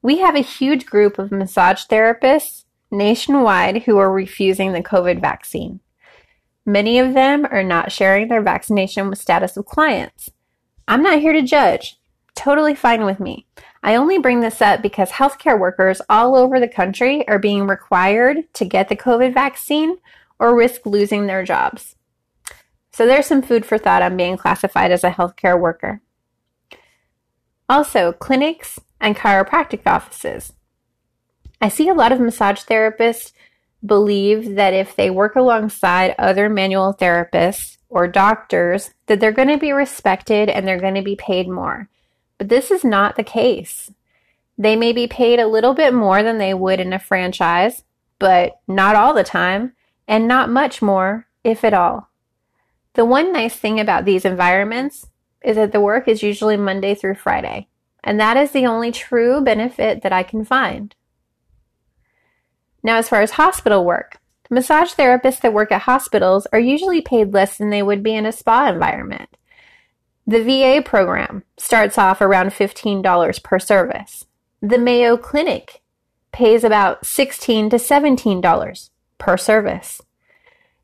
We 0.00 0.18
have 0.18 0.36
a 0.36 0.40
huge 0.40 0.86
group 0.86 1.18
of 1.18 1.32
massage 1.32 1.84
therapists 1.84 2.64
nationwide 2.90 3.82
who 3.82 3.98
are 3.98 4.12
refusing 4.12 4.72
the 4.72 4.82
COVID 4.82 5.20
vaccine. 5.20 5.80
Many 6.64 6.98
of 6.98 7.14
them 7.14 7.46
are 7.50 7.64
not 7.64 7.92
sharing 7.92 8.28
their 8.28 8.42
vaccination 8.42 9.08
with 9.08 9.18
status 9.18 9.56
of 9.56 9.66
clients. 9.66 10.30
I'm 10.86 11.02
not 11.02 11.20
here 11.20 11.32
to 11.32 11.42
judge. 11.42 11.98
Totally 12.34 12.74
fine 12.74 13.04
with 13.04 13.18
me. 13.18 13.46
I 13.82 13.96
only 13.96 14.18
bring 14.18 14.40
this 14.40 14.62
up 14.62 14.82
because 14.82 15.10
healthcare 15.10 15.58
workers 15.58 16.00
all 16.08 16.36
over 16.36 16.60
the 16.60 16.68
country 16.68 17.26
are 17.26 17.38
being 17.38 17.66
required 17.66 18.52
to 18.54 18.64
get 18.64 18.88
the 18.88 18.96
COVID 18.96 19.34
vaccine 19.34 19.96
or 20.38 20.54
risk 20.54 20.86
losing 20.86 21.26
their 21.26 21.42
jobs. 21.42 21.96
So 22.92 23.06
there's 23.06 23.26
some 23.26 23.42
food 23.42 23.66
for 23.66 23.78
thought 23.78 24.02
on 24.02 24.16
being 24.16 24.36
classified 24.36 24.92
as 24.92 25.04
a 25.04 25.10
healthcare 25.10 25.58
worker. 25.58 26.00
Also, 27.68 28.12
clinics 28.12 28.78
and 29.00 29.16
chiropractic 29.16 29.86
offices. 29.86 30.52
I 31.60 31.68
see 31.68 31.88
a 31.88 31.94
lot 31.94 32.12
of 32.12 32.20
massage 32.20 32.62
therapists 32.62 33.32
believe 33.84 34.54
that 34.56 34.74
if 34.74 34.94
they 34.94 35.10
work 35.10 35.36
alongside 35.36 36.14
other 36.18 36.48
manual 36.48 36.94
therapists 36.94 37.78
or 37.88 38.06
doctors, 38.06 38.92
that 39.06 39.20
they're 39.20 39.32
going 39.32 39.48
to 39.48 39.58
be 39.58 39.72
respected 39.72 40.48
and 40.48 40.66
they're 40.66 40.80
going 40.80 40.94
to 40.94 41.02
be 41.02 41.16
paid 41.16 41.48
more. 41.48 41.88
But 42.38 42.48
this 42.48 42.70
is 42.70 42.84
not 42.84 43.16
the 43.16 43.24
case. 43.24 43.90
They 44.56 44.76
may 44.76 44.92
be 44.92 45.06
paid 45.06 45.38
a 45.38 45.46
little 45.46 45.74
bit 45.74 45.94
more 45.94 46.22
than 46.22 46.38
they 46.38 46.54
would 46.54 46.80
in 46.80 46.92
a 46.92 46.98
franchise, 46.98 47.84
but 48.18 48.60
not 48.66 48.96
all 48.96 49.14
the 49.14 49.24
time, 49.24 49.72
and 50.06 50.26
not 50.26 50.50
much 50.50 50.82
more, 50.82 51.26
if 51.44 51.64
at 51.64 51.74
all. 51.74 52.08
The 52.94 53.04
one 53.04 53.32
nice 53.32 53.54
thing 53.54 53.78
about 53.78 54.04
these 54.04 54.24
environments 54.24 55.06
is 55.44 55.56
that 55.56 55.70
the 55.70 55.80
work 55.80 56.08
is 56.08 56.22
usually 56.22 56.56
Monday 56.56 56.94
through 56.94 57.14
Friday, 57.14 57.68
and 58.08 58.18
that 58.18 58.38
is 58.38 58.52
the 58.52 58.64
only 58.64 58.90
true 58.90 59.42
benefit 59.42 60.00
that 60.00 60.14
I 60.14 60.22
can 60.22 60.42
find. 60.42 60.94
Now, 62.82 62.96
as 62.96 63.06
far 63.06 63.20
as 63.20 63.32
hospital 63.32 63.84
work, 63.84 64.16
massage 64.48 64.94
therapists 64.94 65.42
that 65.42 65.52
work 65.52 65.70
at 65.70 65.82
hospitals 65.82 66.46
are 66.50 66.58
usually 66.58 67.02
paid 67.02 67.34
less 67.34 67.58
than 67.58 67.68
they 67.68 67.82
would 67.82 68.02
be 68.02 68.14
in 68.14 68.24
a 68.24 68.32
spa 68.32 68.70
environment. 68.70 69.28
The 70.26 70.42
VA 70.42 70.80
program 70.82 71.44
starts 71.58 71.98
off 71.98 72.22
around 72.22 72.48
$15 72.48 73.42
per 73.42 73.58
service. 73.58 74.24
The 74.62 74.78
Mayo 74.78 75.18
Clinic 75.18 75.82
pays 76.32 76.64
about 76.64 77.04
16 77.04 77.68
to 77.68 77.76
$17 77.76 78.90
per 79.18 79.36
service. 79.36 80.00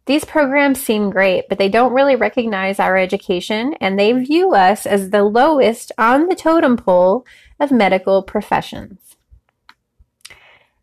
These 0.06 0.26
programs 0.26 0.82
seem 0.82 1.10
great, 1.10 1.48
but 1.48 1.58
they 1.58 1.70
don't 1.70 1.94
really 1.94 2.14
recognize 2.14 2.78
our 2.78 2.96
education 2.96 3.74
and 3.80 3.98
they 3.98 4.12
view 4.12 4.54
us 4.54 4.84
as 4.84 5.10
the 5.10 5.24
lowest 5.24 5.92
on 5.96 6.28
the 6.28 6.34
totem 6.34 6.76
pole 6.76 7.24
of 7.58 7.70
medical 7.70 8.22
professions. 8.22 9.16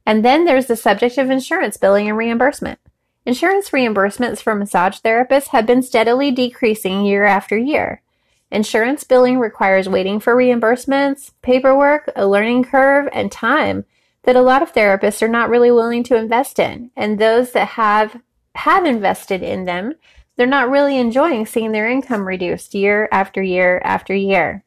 And 0.06 0.26
then 0.26 0.46
there's 0.46 0.66
the 0.66 0.76
subject 0.76 1.20
of 1.20 1.30
insurance 1.30 1.78
billing 1.78 2.10
and 2.10 2.18
reimbursement. 2.18 2.80
Insurance 3.24 3.70
reimbursements 3.70 4.42
for 4.42 4.56
massage 4.56 5.00
therapists 5.00 5.50
have 5.50 5.68
been 5.68 5.84
steadily 5.84 6.32
decreasing 6.32 7.06
year 7.06 7.24
after 7.24 7.56
year. 7.56 8.02
Insurance 8.50 9.04
billing 9.04 9.38
requires 9.38 9.88
waiting 9.88 10.20
for 10.20 10.36
reimbursements, 10.36 11.32
paperwork, 11.44 12.12
a 12.16 12.26
learning 12.28 12.64
curve, 12.64 13.08
and 13.14 13.32
time 13.32 13.86
that 14.24 14.36
a 14.36 14.42
lot 14.42 14.64
of 14.64 14.74
therapists 14.74 15.22
are 15.22 15.28
not 15.28 15.50
really 15.50 15.72
willing 15.72 16.04
to 16.04 16.18
invest 16.18 16.58
in. 16.58 16.90
And 16.96 17.20
those 17.20 17.52
that 17.52 17.70
have 17.70 18.20
have 18.56 18.86
invested 18.86 19.42
in 19.44 19.66
them, 19.66 19.94
they're 20.36 20.48
not 20.48 20.70
really 20.70 20.98
enjoying 20.98 21.46
seeing 21.46 21.72
their 21.72 21.90
income 21.90 22.28
reduced 22.28 22.74
year 22.74 23.08
after 23.12 23.42
year 23.42 23.82
after 23.84 24.14
year. 24.14 24.64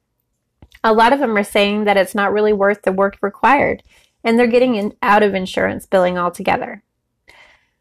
A 0.83 0.93
lot 0.93 1.13
of 1.13 1.19
them 1.19 1.37
are 1.37 1.45
saying 1.45 1.85
that 1.85 1.97
it's 1.97 2.15
not 2.15 2.33
really 2.33 2.53
worth 2.53 2.83
the 2.83 2.93
work 2.93 3.19
required 3.23 3.83
and 4.23 4.39
they're 4.39 4.47
getting 4.47 4.75
in, 4.75 4.95
out 5.03 5.23
of 5.23 5.35
insurance 5.35 5.87
billing 5.87 6.19
altogether. 6.19 6.83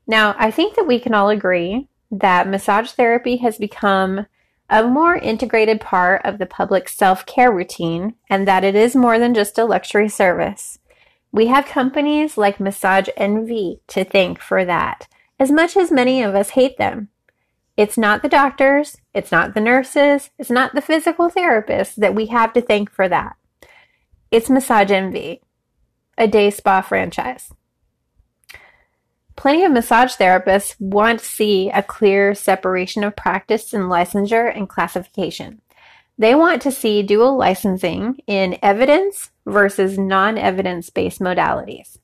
Now, 0.06 0.36
I 0.38 0.52
think 0.52 0.76
that 0.76 0.88
we 0.88 1.00
can 1.00 1.14
all 1.14 1.30
agree 1.30 1.88
that 2.12 2.48
massage 2.48 2.92
therapy 2.92 3.38
has 3.38 3.58
become 3.58 4.26
a 4.70 4.84
more 4.84 5.16
integrated 5.16 5.82
part 5.82 6.22
of 6.26 6.38
the 6.38 6.46
public 6.46 6.90
self 6.90 7.26
care 7.26 7.52
routine 7.52 8.16
and 8.30 8.48
that 8.48 8.64
it 8.64 8.76
is 8.76 8.96
more 8.96 9.20
than 9.20 9.34
just 9.34 9.58
a 9.58 9.66
luxury 9.66 10.10
service. 10.10 10.80
We 11.32 11.48
have 11.48 11.66
companies 11.66 12.38
like 12.38 12.60
Massage 12.60 13.10
Envy 13.18 13.82
to 13.88 14.04
thank 14.04 14.40
for 14.40 14.64
that, 14.66 15.08
as 15.44 15.52
much 15.52 15.76
as 15.76 15.92
many 15.92 16.24
of 16.24 16.36
us 16.36 16.52
hate 16.52 16.78
them. 16.78 17.10
It's 17.76 17.98
not 17.98 18.22
the 18.22 18.30
doctors, 18.30 18.98
it's 19.14 19.32
not 19.32 19.54
the 19.54 19.60
nurses, 19.62 20.30
it's 20.40 20.50
not 20.50 20.74
the 20.74 20.82
physical 20.82 21.30
therapists 21.30 21.96
that 21.96 22.16
we 22.16 22.28
have 22.28 22.54
to 22.54 22.62
thank 22.62 22.90
for 22.90 23.10
that. 23.10 23.36
It's 24.32 24.50
Massage 24.50 24.90
Envy 24.90 25.42
a 26.18 26.28
day 26.28 26.50
spa 26.50 26.82
franchise. 26.82 27.52
Plenty 29.36 29.66
of 29.66 29.72
massage 29.72 30.14
therapists 30.14 30.80
want 30.80 31.20
to 31.20 31.26
see 31.26 31.70
a 31.72 31.84
clear 31.84 32.36
separation 32.36 33.04
of 33.04 33.16
practice 33.16 33.74
and 33.74 33.86
licensure 33.86 34.56
and 34.56 34.70
classification. 34.70 35.60
They 36.18 36.36
want 36.36 36.62
to 36.62 36.72
see 36.72 37.02
dual 37.02 37.36
licensing 37.36 38.20
in 38.28 38.60
evidence 38.62 39.32
versus 39.46 39.98
non 39.98 40.38
evidence 40.38 40.90
based 40.92 41.20
modalities. 41.20 41.98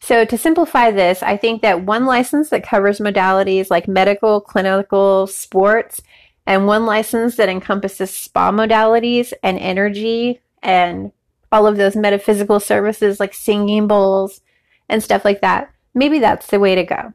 So, 0.00 0.24
to 0.24 0.38
simplify 0.38 0.90
this, 0.90 1.22
I 1.22 1.36
think 1.36 1.62
that 1.62 1.84
one 1.84 2.04
license 2.04 2.50
that 2.50 2.62
covers 2.62 2.98
modalities 2.98 3.70
like 3.70 3.88
medical, 3.88 4.40
clinical, 4.40 5.26
sports, 5.26 6.02
and 6.46 6.66
one 6.66 6.86
license 6.86 7.36
that 7.36 7.48
encompasses 7.48 8.10
spa 8.10 8.52
modalities 8.52 9.32
and 9.42 9.58
energy 9.58 10.40
and 10.62 11.12
all 11.50 11.66
of 11.66 11.76
those 11.76 11.96
metaphysical 11.96 12.60
services 12.60 13.18
like 13.18 13.34
singing 13.34 13.86
bowls 13.86 14.40
and 14.88 15.02
stuff 15.02 15.24
like 15.24 15.40
that. 15.40 15.72
Maybe 15.94 16.18
that's 16.18 16.46
the 16.48 16.60
way 16.60 16.74
to 16.74 16.84
go. 16.84 17.14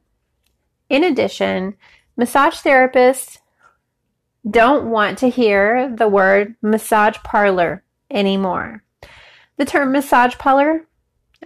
In 0.89 1.03
addition, 1.03 1.75
massage 2.17 2.55
therapists 2.55 3.37
don't 4.49 4.89
want 4.89 5.19
to 5.19 5.29
hear 5.29 5.93
the 5.95 6.07
word 6.07 6.55
massage 6.61 7.17
parlor 7.23 7.83
anymore. 8.09 8.83
The 9.57 9.65
term 9.65 9.91
massage 9.91 10.35
parlor 10.37 10.87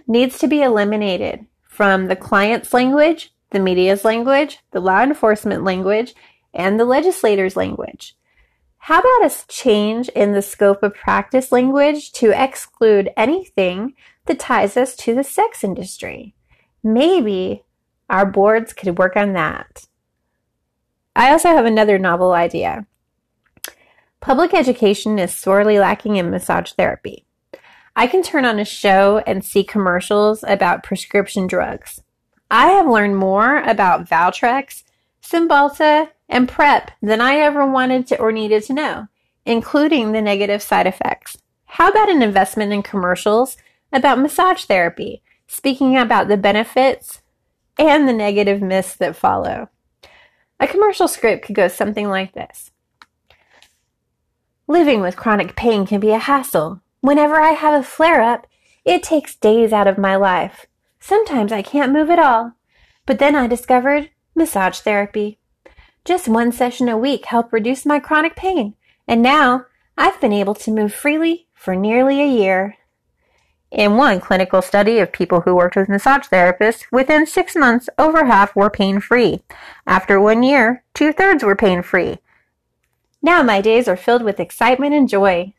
needs 0.06 0.38
to 0.38 0.48
be 0.48 0.62
eliminated 0.62 1.46
from 1.62 2.06
the 2.06 2.16
client's 2.16 2.72
language, 2.72 3.32
the 3.50 3.58
media's 3.58 4.04
language, 4.04 4.60
the 4.70 4.80
law 4.80 5.02
enforcement 5.02 5.64
language, 5.64 6.14
and 6.54 6.78
the 6.78 6.84
legislator's 6.84 7.56
language. 7.56 8.16
How 8.78 9.00
about 9.00 9.30
a 9.30 9.46
change 9.48 10.08
in 10.10 10.32
the 10.32 10.42
scope 10.42 10.82
of 10.82 10.94
practice 10.94 11.50
language 11.50 12.12
to 12.12 12.30
exclude 12.30 13.10
anything 13.16 13.94
that 14.26 14.38
ties 14.38 14.76
us 14.76 14.94
to 14.96 15.14
the 15.14 15.24
sex 15.24 15.64
industry? 15.64 16.34
Maybe 16.84 17.64
our 18.08 18.24
boards 18.24 18.72
could 18.72 18.96
work 18.96 19.16
on 19.16 19.32
that. 19.32 19.86
I 21.16 21.32
also 21.32 21.48
have 21.48 21.64
another 21.66 21.98
novel 21.98 22.32
idea. 22.32 22.86
Public 24.20 24.54
education 24.54 25.18
is 25.18 25.34
sorely 25.34 25.78
lacking 25.78 26.16
in 26.16 26.30
massage 26.30 26.72
therapy. 26.72 27.25
I 27.98 28.06
can 28.06 28.22
turn 28.22 28.44
on 28.44 28.58
a 28.58 28.64
show 28.66 29.22
and 29.26 29.42
see 29.42 29.64
commercials 29.64 30.44
about 30.46 30.82
prescription 30.82 31.46
drugs. 31.46 32.02
I 32.50 32.68
have 32.68 32.86
learned 32.86 33.16
more 33.16 33.62
about 33.62 34.06
Valtrex, 34.06 34.84
Cymbalta, 35.22 36.10
and 36.28 36.46
PrEP 36.46 36.90
than 37.00 37.22
I 37.22 37.36
ever 37.36 37.66
wanted 37.66 38.06
to 38.08 38.18
or 38.20 38.32
needed 38.32 38.64
to 38.64 38.74
know, 38.74 39.08
including 39.46 40.12
the 40.12 40.20
negative 40.20 40.60
side 40.60 40.86
effects. 40.86 41.38
How 41.64 41.88
about 41.88 42.10
an 42.10 42.20
investment 42.20 42.70
in 42.70 42.82
commercials 42.82 43.56
about 43.90 44.18
massage 44.18 44.64
therapy, 44.64 45.22
speaking 45.46 45.96
about 45.96 46.28
the 46.28 46.36
benefits 46.36 47.22
and 47.78 48.06
the 48.06 48.12
negative 48.12 48.60
myths 48.60 48.94
that 48.96 49.16
follow? 49.16 49.70
A 50.60 50.66
commercial 50.66 51.08
script 51.08 51.46
could 51.46 51.56
go 51.56 51.68
something 51.68 52.10
like 52.10 52.34
this 52.34 52.70
Living 54.68 55.00
with 55.00 55.16
chronic 55.16 55.56
pain 55.56 55.86
can 55.86 55.98
be 55.98 56.10
a 56.10 56.18
hassle. 56.18 56.82
Whenever 57.00 57.36
I 57.36 57.50
have 57.50 57.78
a 57.78 57.84
flare 57.84 58.20
up, 58.20 58.46
it 58.84 59.02
takes 59.02 59.34
days 59.34 59.72
out 59.72 59.86
of 59.86 59.98
my 59.98 60.16
life. 60.16 60.66
Sometimes 61.00 61.52
I 61.52 61.62
can't 61.62 61.92
move 61.92 62.10
at 62.10 62.18
all. 62.18 62.52
But 63.06 63.18
then 63.18 63.36
I 63.36 63.46
discovered 63.46 64.10
massage 64.34 64.80
therapy. 64.80 65.38
Just 66.04 66.28
one 66.28 66.52
session 66.52 66.88
a 66.88 66.98
week 66.98 67.26
helped 67.26 67.52
reduce 67.52 67.86
my 67.86 67.98
chronic 67.98 68.36
pain, 68.36 68.74
and 69.08 69.22
now 69.22 69.66
I've 69.96 70.20
been 70.20 70.32
able 70.32 70.54
to 70.54 70.70
move 70.70 70.92
freely 70.92 71.46
for 71.54 71.74
nearly 71.74 72.20
a 72.20 72.26
year. 72.28 72.76
In 73.70 73.96
one 73.96 74.20
clinical 74.20 74.62
study 74.62 75.00
of 75.00 75.12
people 75.12 75.40
who 75.40 75.56
worked 75.56 75.76
with 75.76 75.88
massage 75.88 76.26
therapists, 76.26 76.84
within 76.92 77.26
six 77.26 77.56
months, 77.56 77.88
over 77.98 78.26
half 78.26 78.54
were 78.54 78.70
pain 78.70 79.00
free. 79.00 79.42
After 79.86 80.20
one 80.20 80.42
year, 80.42 80.84
two 80.94 81.12
thirds 81.12 81.42
were 81.42 81.56
pain 81.56 81.82
free. 81.82 82.18
Now 83.20 83.42
my 83.42 83.60
days 83.60 83.88
are 83.88 83.96
filled 83.96 84.22
with 84.22 84.38
excitement 84.38 84.94
and 84.94 85.08
joy. 85.08 85.54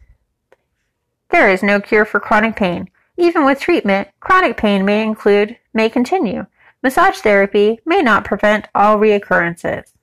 There 1.29 1.49
is 1.49 1.63
no 1.63 1.81
cure 1.81 2.05
for 2.05 2.19
chronic 2.19 2.55
pain. 2.55 2.89
Even 3.17 3.45
with 3.45 3.59
treatment, 3.59 4.09
chronic 4.19 4.57
pain 4.57 4.85
may 4.85 5.03
include, 5.03 5.57
may 5.73 5.89
continue. 5.89 6.45
Massage 6.83 7.17
therapy 7.17 7.79
may 7.85 8.01
not 8.01 8.25
prevent 8.25 8.67
all 8.75 8.97
reoccurrences. 8.97 9.93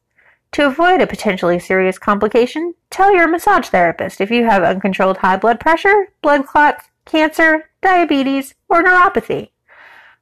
To 0.53 0.67
avoid 0.67 1.01
a 1.01 1.07
potentially 1.07 1.59
serious 1.59 1.99
complication, 1.99 2.75
tell 2.91 3.15
your 3.15 3.27
massage 3.27 3.69
therapist 3.69 4.21
if 4.21 4.31
you 4.31 4.45
have 4.45 4.63
uncontrolled 4.63 5.19
high 5.19 5.37
blood 5.37 5.59
pressure, 5.59 6.09
blood 6.23 6.47
clots, 6.47 6.85
cancer, 7.05 7.71
diabetes, 7.83 8.55
or 8.69 8.83
neuropathy. 8.83 9.51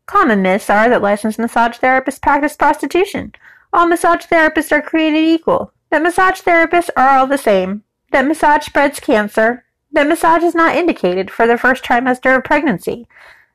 Common 0.07 0.43
myths 0.43 0.71
are 0.71 0.89
that 0.89 1.03
licensed 1.03 1.39
massage 1.39 1.79
therapists 1.79 2.21
practice 2.21 2.57
prostitution. 2.57 3.35
All 3.73 3.87
massage 3.87 4.25
therapists 4.25 4.73
are 4.73 4.83
created 4.83 5.25
equal. 5.25 5.73
That 5.91 6.03
massage 6.03 6.41
therapists 6.41 6.91
are 6.97 7.09
all 7.11 7.27
the 7.27 7.39
same. 7.39 7.85
That 8.11 8.27
massage 8.27 8.67
spreads 8.67 9.01
cancer. 9.01 9.65
That 9.93 10.09
massage 10.09 10.43
is 10.43 10.55
not 10.55 10.77
indicated 10.77 11.31
for 11.31 11.47
the 11.47 11.59
first 11.59 11.85
trimester 11.85 12.37
of 12.37 12.45
pregnancy. 12.45 13.07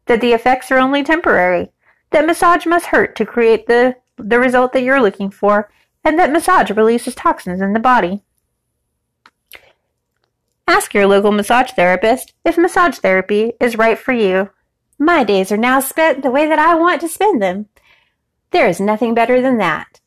That 0.06 0.22
the 0.22 0.34
effects 0.34 0.72
are 0.72 0.78
only 0.78 1.04
temporary. 1.04 1.72
That 2.12 2.26
massage 2.26 2.66
must 2.66 2.88
hurt 2.88 3.16
to 3.16 3.26
create 3.26 3.68
the, 3.68 3.96
the 4.18 4.40
result 4.40 4.74
that 4.74 4.84
you're 4.84 5.02
looking 5.02 5.32
for 5.32 5.70
and 6.04 6.18
that 6.18 6.32
massage 6.32 6.72
releases 6.72 7.16
toxins 7.16 7.60
in 7.60 7.74
the 7.74 7.80
body. 7.80 8.22
Ask 10.66 10.94
your 10.94 11.06
local 11.06 11.32
massage 11.32 11.72
therapist 11.72 12.34
if 12.46 12.58
massage 12.58 12.98
therapy 13.00 13.54
is 13.60 13.78
right 13.78 13.98
for 13.98 14.14
you. 14.14 14.50
My 14.98 15.24
days 15.24 15.52
are 15.52 15.58
now 15.58 15.80
spent 15.80 16.24
the 16.24 16.32
way 16.32 16.48
that 16.48 16.60
I 16.60 16.76
want 16.76 17.02
to 17.02 17.10
spend 17.10 17.42
them. 17.42 17.68
There 18.52 18.68
is 18.68 18.80
nothing 18.80 19.14
better 19.14 19.42
than 19.42 19.58
that. 19.58 20.00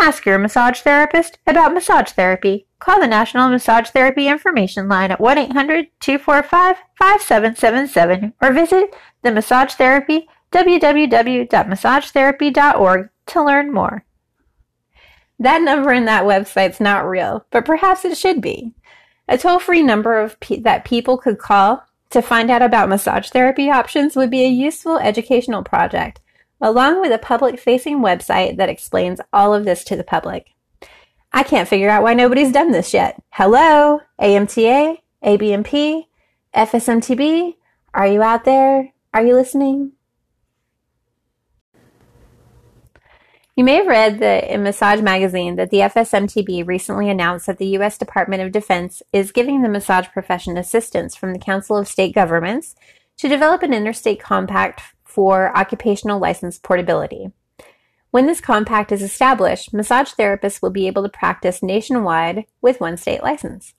Ask 0.00 0.24
your 0.24 0.38
massage 0.38 0.80
therapist 0.80 1.38
about 1.44 1.74
massage 1.74 2.12
therapy. 2.12 2.68
Call 2.78 3.00
the 3.00 3.08
National 3.08 3.48
Massage 3.48 3.90
Therapy 3.90 4.28
Information 4.28 4.86
Line 4.86 5.10
at 5.10 5.18
1 5.18 5.38
800 5.38 5.88
245 5.98 6.76
5777 6.94 8.32
or 8.40 8.52
visit 8.52 8.94
the 9.22 9.32
Massage 9.32 9.74
Therapy 9.74 10.28
www.massagetherapy.org 10.52 13.08
to 13.26 13.44
learn 13.44 13.74
more. 13.74 14.04
That 15.40 15.62
number 15.62 15.92
in 15.92 16.04
that 16.04 16.22
website's 16.22 16.78
not 16.78 17.04
real, 17.04 17.44
but 17.50 17.64
perhaps 17.64 18.04
it 18.04 18.16
should 18.16 18.40
be. 18.40 18.74
A 19.26 19.36
toll 19.36 19.58
free 19.58 19.82
number 19.82 20.20
of 20.20 20.38
pe- 20.38 20.60
that 20.60 20.84
people 20.84 21.18
could 21.18 21.40
call 21.40 21.82
to 22.10 22.22
find 22.22 22.52
out 22.52 22.62
about 22.62 22.88
massage 22.88 23.30
therapy 23.30 23.68
options 23.68 24.14
would 24.14 24.30
be 24.30 24.44
a 24.44 24.48
useful 24.48 24.98
educational 24.98 25.64
project, 25.64 26.20
along 26.60 27.00
with 27.00 27.12
a 27.12 27.18
public 27.18 27.58
facing 27.58 28.00
website 28.00 28.56
that 28.56 28.68
explains 28.68 29.20
all 29.32 29.54
of 29.54 29.64
this 29.64 29.84
to 29.84 29.96
the 29.96 30.04
public. 30.04 30.54
I 31.32 31.42
can't 31.42 31.68
figure 31.68 31.90
out 31.90 32.02
why 32.02 32.14
nobody's 32.14 32.52
done 32.52 32.72
this 32.72 32.94
yet. 32.94 33.22
Hello, 33.30 34.00
AMTA, 34.20 34.98
ABMP, 35.24 36.04
FSMTB, 36.54 37.54
are 37.94 38.06
you 38.06 38.22
out 38.22 38.44
there? 38.44 38.92
Are 39.12 39.24
you 39.24 39.34
listening? 39.34 39.92
You 43.56 43.64
may 43.64 43.74
have 43.74 43.88
read 43.88 44.20
that 44.20 44.44
in 44.44 44.62
Massage 44.62 45.00
Magazine 45.00 45.56
that 45.56 45.70
the 45.70 45.78
FSMTB 45.78 46.64
recently 46.64 47.10
announced 47.10 47.46
that 47.46 47.58
the 47.58 47.66
U.S. 47.70 47.98
Department 47.98 48.40
of 48.40 48.52
Defense 48.52 49.02
is 49.12 49.32
giving 49.32 49.62
the 49.62 49.68
massage 49.68 50.06
profession 50.08 50.56
assistance 50.56 51.16
from 51.16 51.32
the 51.32 51.40
Council 51.40 51.76
of 51.76 51.88
State 51.88 52.14
Governments 52.14 52.76
to 53.16 53.28
develop 53.28 53.64
an 53.64 53.74
interstate 53.74 54.20
compact 54.20 54.82
for 55.18 55.50
occupational 55.58 56.20
license 56.20 56.60
portability. 56.60 57.32
When 58.12 58.26
this 58.26 58.40
compact 58.40 58.92
is 58.92 59.02
established, 59.02 59.74
massage 59.74 60.12
therapists 60.12 60.62
will 60.62 60.70
be 60.70 60.86
able 60.86 61.02
to 61.02 61.08
practice 61.08 61.60
nationwide 61.60 62.44
with 62.62 62.80
one 62.80 62.96
state 62.96 63.20
license. 63.20 63.74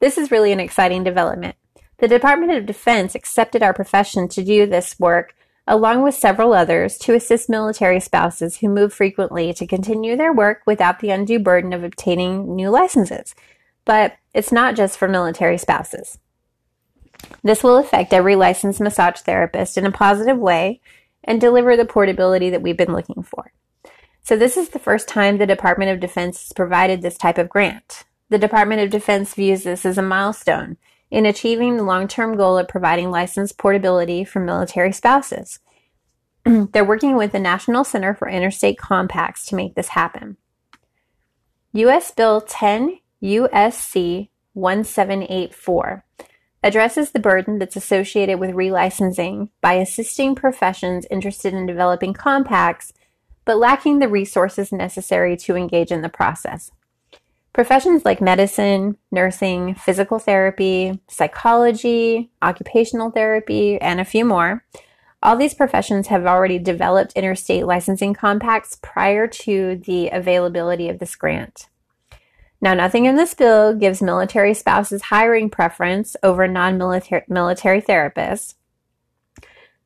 This 0.00 0.18
is 0.18 0.32
really 0.32 0.50
an 0.50 0.58
exciting 0.58 1.04
development. 1.04 1.54
The 1.98 2.08
Department 2.08 2.50
of 2.54 2.66
Defense 2.66 3.14
accepted 3.14 3.62
our 3.62 3.72
profession 3.72 4.26
to 4.30 4.42
do 4.42 4.66
this 4.66 4.98
work 4.98 5.36
along 5.68 6.02
with 6.02 6.16
several 6.16 6.52
others, 6.52 6.98
to 6.98 7.14
assist 7.14 7.48
military 7.48 8.00
spouses 8.00 8.56
who 8.56 8.68
move 8.68 8.92
frequently 8.92 9.54
to 9.54 9.68
continue 9.68 10.16
their 10.16 10.32
work 10.32 10.62
without 10.66 10.98
the 10.98 11.10
undue 11.10 11.38
burden 11.38 11.72
of 11.72 11.84
obtaining 11.84 12.56
new 12.56 12.68
licenses. 12.68 13.36
But 13.84 14.16
it's 14.34 14.50
not 14.50 14.74
just 14.74 14.98
for 14.98 15.06
military 15.06 15.56
spouses. 15.56 16.18
This 17.42 17.62
will 17.62 17.76
affect 17.76 18.12
every 18.12 18.36
licensed 18.36 18.80
massage 18.80 19.20
therapist 19.20 19.76
in 19.76 19.86
a 19.86 19.92
positive 19.92 20.38
way 20.38 20.80
and 21.22 21.40
deliver 21.40 21.76
the 21.76 21.84
portability 21.84 22.50
that 22.50 22.62
we've 22.62 22.76
been 22.76 22.92
looking 22.92 23.22
for. 23.22 23.52
So, 24.22 24.36
this 24.36 24.56
is 24.56 24.70
the 24.70 24.78
first 24.78 25.08
time 25.08 25.36
the 25.36 25.46
Department 25.46 25.90
of 25.90 26.00
Defense 26.00 26.40
has 26.42 26.52
provided 26.52 27.02
this 27.02 27.18
type 27.18 27.36
of 27.36 27.50
grant. 27.50 28.04
The 28.30 28.38
Department 28.38 28.80
of 28.80 28.90
Defense 28.90 29.34
views 29.34 29.64
this 29.64 29.84
as 29.84 29.98
a 29.98 30.02
milestone 30.02 30.78
in 31.10 31.26
achieving 31.26 31.76
the 31.76 31.84
long 31.84 32.08
term 32.08 32.36
goal 32.36 32.58
of 32.58 32.68
providing 32.68 33.10
license 33.10 33.52
portability 33.52 34.24
for 34.24 34.40
military 34.40 34.92
spouses. 34.92 35.60
They're 36.44 36.84
working 36.84 37.16
with 37.16 37.32
the 37.32 37.38
National 37.38 37.84
Center 37.84 38.14
for 38.14 38.28
Interstate 38.28 38.78
Compacts 38.78 39.46
to 39.46 39.56
make 39.56 39.74
this 39.74 39.88
happen. 39.88 40.36
U.S. 41.72 42.10
Bill 42.10 42.40
10 42.40 42.98
USC 43.22 44.28
1784 44.52 46.03
addresses 46.64 47.12
the 47.12 47.20
burden 47.20 47.60
that's 47.60 47.76
associated 47.76 48.40
with 48.40 48.50
relicensing 48.50 49.50
by 49.60 49.74
assisting 49.74 50.34
professions 50.34 51.06
interested 51.10 51.54
in 51.54 51.66
developing 51.66 52.12
compacts 52.12 52.92
but 53.44 53.58
lacking 53.58 53.98
the 53.98 54.08
resources 54.08 54.72
necessary 54.72 55.36
to 55.36 55.56
engage 55.56 55.90
in 55.92 56.02
the 56.02 56.08
process. 56.08 56.70
Professions 57.52 58.04
like 58.04 58.20
medicine, 58.20 58.96
nursing, 59.12 59.74
physical 59.74 60.18
therapy, 60.18 60.98
psychology, 61.08 62.30
occupational 62.42 63.10
therapy, 63.10 63.80
and 63.80 64.00
a 64.00 64.04
few 64.04 64.24
more. 64.24 64.64
All 65.22 65.36
these 65.36 65.54
professions 65.54 66.08
have 66.08 66.26
already 66.26 66.58
developed 66.58 67.12
interstate 67.12 67.64
licensing 67.64 68.12
compacts 68.12 68.78
prior 68.82 69.26
to 69.26 69.76
the 69.76 70.08
availability 70.08 70.88
of 70.88 70.98
this 70.98 71.14
grant. 71.14 71.68
Now, 72.64 72.72
nothing 72.72 73.04
in 73.04 73.16
this 73.16 73.34
bill 73.34 73.74
gives 73.74 74.00
military 74.00 74.54
spouses 74.54 75.02
hiring 75.02 75.50
preference 75.50 76.16
over 76.22 76.48
non 76.48 76.78
military 76.78 77.82
therapists. 77.82 78.54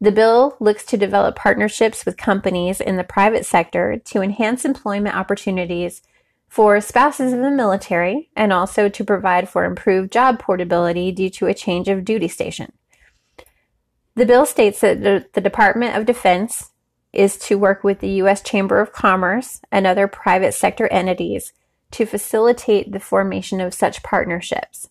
The 0.01 0.13
bill 0.13 0.57
looks 0.61 0.85
to 0.85 0.97
develop 0.97 1.35
partnerships 1.35 2.07
with 2.07 2.17
companies 2.17 2.81
in 2.81 2.95
the 2.95 3.03
private 3.03 3.45
sector 3.45 4.01
to 4.05 4.23
enhance 4.23 4.65
employment 4.65 5.17
opportunities 5.17 6.03
for 6.47 6.81
spouses 6.81 7.33
of 7.33 7.41
the 7.41 7.51
military 7.51 8.31
and 8.37 8.53
also 8.53 8.89
to 8.89 9.05
provide 9.05 9.49
for 9.49 9.65
improved 9.65 10.13
job 10.13 10.39
portability 10.39 11.11
due 11.11 11.31
to 11.31 11.47
a 11.47 11.55
change 11.55 11.89
of 11.89 12.05
duty 12.05 12.29
station. 12.29 12.71
The 14.15 14.25
bill 14.25 14.47
states 14.47 14.83
that 14.83 15.03
the, 15.03 15.27
the 15.33 15.41
Department 15.41 15.97
of 15.97 16.07
Defense 16.07 16.71
is 17.13 17.39
to 17.39 17.59
work 17.59 17.83
with 17.83 17.99
the 17.99 18.11
U.S. 18.23 18.41
Chamber 18.41 18.81
of 18.81 18.93
Commerce 18.93 19.61
and 19.73 19.85
other 19.85 20.07
private 20.07 20.55
sector 20.55 20.87
entities 20.93 21.53
to 21.93 22.07
facilitate 22.07 22.93
the 22.93 23.01
formation 23.01 23.61
of 23.61 23.75
such 23.75 24.03
partnerships. 24.03 24.89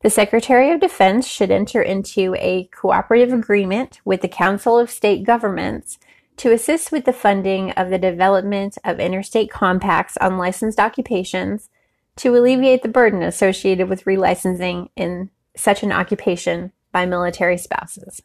The 0.00 0.10
Secretary 0.10 0.70
of 0.70 0.80
Defense 0.80 1.26
should 1.26 1.50
enter 1.50 1.82
into 1.82 2.34
a 2.38 2.64
cooperative 2.66 3.32
agreement 3.32 4.00
with 4.04 4.20
the 4.20 4.28
Council 4.28 4.78
of 4.78 4.90
State 4.90 5.24
Governments 5.24 5.98
to 6.36 6.52
assist 6.52 6.92
with 6.92 7.04
the 7.04 7.12
funding 7.12 7.72
of 7.72 7.90
the 7.90 7.98
development 7.98 8.78
of 8.84 9.00
interstate 9.00 9.50
compacts 9.50 10.16
on 10.18 10.38
licensed 10.38 10.78
occupations 10.78 11.68
to 12.16 12.36
alleviate 12.36 12.82
the 12.82 12.88
burden 12.88 13.22
associated 13.22 13.88
with 13.88 14.04
relicensing 14.04 14.88
in 14.94 15.30
such 15.56 15.82
an 15.82 15.90
occupation 15.90 16.72
by 16.92 17.04
military 17.04 17.58
spouses. 17.58 18.22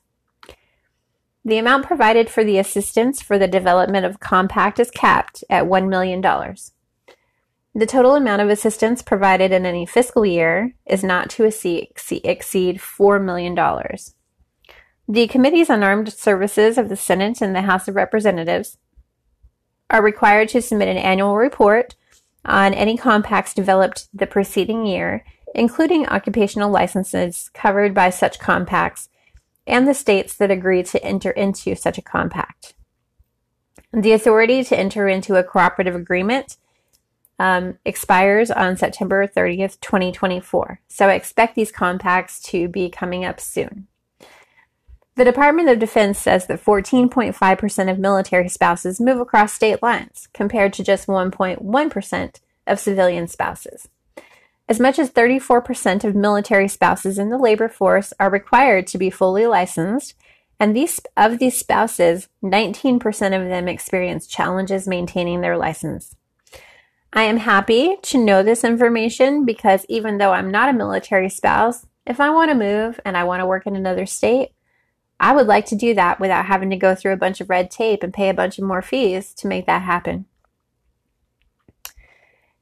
The 1.46 1.58
amount 1.58 1.86
provided 1.86 2.30
for 2.30 2.44
the 2.44 2.58
assistance 2.58 3.22
for 3.22 3.38
the 3.38 3.48
development 3.48 4.06
of 4.06 4.20
compact 4.20 4.80
is 4.80 4.92
capped 4.92 5.44
at 5.50 5.66
$1 5.66 5.90
million. 5.90 6.22
The 7.76 7.88
total 7.88 8.16
amount 8.16 8.42
of 8.42 8.50
assistance 8.50 9.02
provided 9.02 9.52
in 9.52 9.66
any 9.66 9.86
fiscal 9.88 10.26
year 10.26 10.76
is 10.86 11.04
not 11.04 11.30
to 11.32 11.44
exceed 11.46 11.90
$4 11.96 13.24
million. 13.24 13.56
The 15.08 15.28
Committees 15.28 15.72
on 15.72 15.84
Armed 15.84 16.14
Services 16.14 16.78
of 16.78 16.90
the 16.90 16.96
Senate 16.96 17.42
and 17.42 17.56
the 17.56 17.64
House 17.64 17.88
of 17.88 17.96
Representatives 17.96 18.78
are 19.90 20.04
required 20.04 20.50
to 20.50 20.62
submit 20.62 20.88
an 20.88 20.98
annual 20.98 21.36
report 21.36 21.96
on 22.46 22.74
any 22.76 22.96
compacts 22.96 23.54
developed 23.56 24.08
the 24.14 24.28
preceding 24.28 24.86
year, 24.86 25.26
including 25.56 26.08
occupational 26.08 26.70
licenses 26.70 27.50
covered 27.54 27.94
by 27.94 28.12
such 28.12 28.40
compacts 28.40 29.10
and 29.66 29.88
the 29.88 29.94
states 29.94 30.36
that 30.36 30.52
agree 30.52 30.84
to 30.84 31.04
enter 31.04 31.32
into 31.32 31.74
such 31.76 31.98
a 31.98 32.04
compact. 32.04 32.76
The 33.92 34.12
authority 34.12 34.64
to 34.64 34.78
enter 34.78 35.08
into 35.08 35.36
a 35.36 35.44
cooperative 35.44 35.96
agreement 35.96 36.58
um, 37.44 37.78
expires 37.84 38.50
on 38.50 38.78
September 38.78 39.28
30th, 39.28 39.78
2024. 39.82 40.80
So 40.88 41.10
I 41.10 41.16
expect 41.16 41.56
these 41.56 41.74
compacts 41.74 42.42
to 42.44 42.70
be 42.70 42.90
coming 42.90 43.26
up 43.26 43.42
soon. 43.42 43.88
The 45.16 45.26
Department 45.26 45.68
of 45.68 45.78
Defense 45.78 46.18
says 46.18 46.48
that 46.48 46.64
14.5% 46.64 47.92
of 47.92 48.00
military 48.00 48.48
spouses 48.48 49.02
move 49.02 49.20
across 49.20 49.52
state 49.52 49.84
lines, 49.84 50.30
compared 50.34 50.72
to 50.74 50.86
just 50.86 51.08
1.1% 51.08 52.40
of 52.66 52.80
civilian 52.80 53.28
spouses. 53.28 53.90
As 54.70 54.80
much 54.80 54.98
as 54.98 55.12
34% 55.12 56.06
of 56.06 56.16
military 56.16 56.70
spouses 56.70 57.20
in 57.20 57.28
the 57.28 57.38
labor 57.38 57.68
force 57.68 58.14
are 58.22 58.30
required 58.30 58.88
to 58.88 58.98
be 58.98 59.10
fully 59.10 59.46
licensed, 59.48 60.14
and 60.62 60.74
these, 60.74 60.98
of 61.18 61.40
these 61.40 61.58
spouses, 61.58 62.30
19% 62.42 63.02
of 63.04 63.50
them 63.50 63.68
experience 63.68 64.28
challenges 64.28 64.88
maintaining 64.88 65.42
their 65.42 65.58
license. 65.58 66.16
I 67.16 67.24
am 67.24 67.38
happy 67.38 67.96
to 68.02 68.18
know 68.18 68.42
this 68.42 68.64
information 68.64 69.46
because 69.46 69.86
even 69.88 70.18
though 70.18 70.32
I'm 70.32 70.50
not 70.50 70.70
a 70.70 70.74
military 70.74 71.30
spouse, 71.30 71.86
if 72.08 72.20
I 72.20 72.32
want 72.32 72.50
to 72.50 72.56
move 72.56 73.00
and 73.06 73.16
I 73.16 73.24
want 73.24 73.42
to 73.42 73.46
work 73.46 73.68
in 73.68 73.76
another 73.76 74.08
state, 74.08 74.50
I 75.20 75.36
would 75.36 75.46
like 75.46 75.68
to 75.68 75.76
do 75.76 75.94
that 75.94 76.20
without 76.20 76.48
having 76.48 76.72
to 76.72 76.76
go 76.76 76.96
through 76.96 77.14
a 77.14 77.18
bunch 77.18 77.40
of 77.40 77.52
red 77.52 77.70
tape 77.70 78.02
and 78.02 78.12
pay 78.12 78.30
a 78.30 78.34
bunch 78.34 78.58
of 78.58 78.64
more 78.64 78.82
fees 78.82 79.32
to 79.36 79.48
make 79.48 79.68
that 79.68 79.84
happen. 79.84 80.26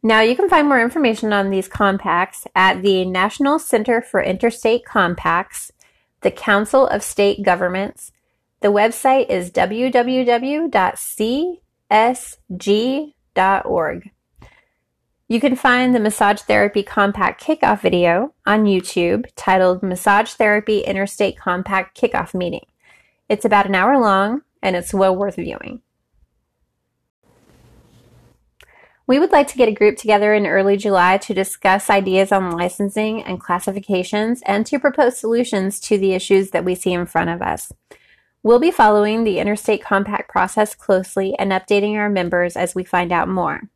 Now, 0.03 0.19
you 0.19 0.35
can 0.35 0.49
find 0.49 0.67
more 0.67 0.81
information 0.81 1.31
on 1.31 1.49
these 1.49 1.69
compacts 1.69 2.45
at 2.53 2.81
the 2.81 3.05
National 3.05 3.57
Center 3.57 4.01
for 4.01 4.21
Interstate 4.21 4.83
Compacts, 4.83 5.71
the 6.21 6.31
Council 6.31 6.87
of 6.87 7.03
State 7.03 7.41
Governments. 7.41 8.11
The 8.59 8.67
website 8.67 9.29
is 9.29 9.49
www.csg.org. 9.49 10.71
You 15.31 15.39
can 15.39 15.55
find 15.55 15.95
the 15.95 15.99
Massage 16.01 16.41
Therapy 16.41 16.83
Compact 16.83 17.41
Kickoff 17.41 17.79
video 17.79 18.33
on 18.45 18.65
YouTube 18.65 19.27
titled 19.37 19.81
Massage 19.81 20.33
Therapy 20.33 20.81
Interstate 20.81 21.37
Compact 21.37 21.97
Kickoff 21.97 22.33
Meeting. 22.33 22.65
It's 23.29 23.45
about 23.45 23.65
an 23.65 23.73
hour 23.73 23.97
long 23.97 24.41
and 24.61 24.75
it's 24.75 24.93
well 24.93 25.15
worth 25.15 25.37
viewing. 25.37 25.83
We 29.07 29.19
would 29.19 29.31
like 29.31 29.47
to 29.47 29.57
get 29.57 29.69
a 29.69 29.73
group 29.73 29.95
together 29.95 30.33
in 30.33 30.45
early 30.45 30.75
July 30.75 31.17
to 31.19 31.33
discuss 31.33 31.89
ideas 31.89 32.33
on 32.33 32.51
licensing 32.51 33.23
and 33.23 33.39
classifications 33.39 34.41
and 34.45 34.65
to 34.65 34.79
propose 34.79 35.17
solutions 35.17 35.79
to 35.79 35.97
the 35.97 36.11
issues 36.11 36.51
that 36.51 36.65
we 36.65 36.75
see 36.75 36.91
in 36.91 37.05
front 37.05 37.29
of 37.29 37.41
us. 37.41 37.71
We'll 38.43 38.59
be 38.59 38.69
following 38.69 39.23
the 39.23 39.39
Interstate 39.39 39.81
Compact 39.81 40.29
process 40.29 40.75
closely 40.75 41.39
and 41.39 41.53
updating 41.53 41.95
our 41.95 42.09
members 42.09 42.57
as 42.57 42.75
we 42.75 42.83
find 42.83 43.13
out 43.13 43.29
more. 43.29 43.69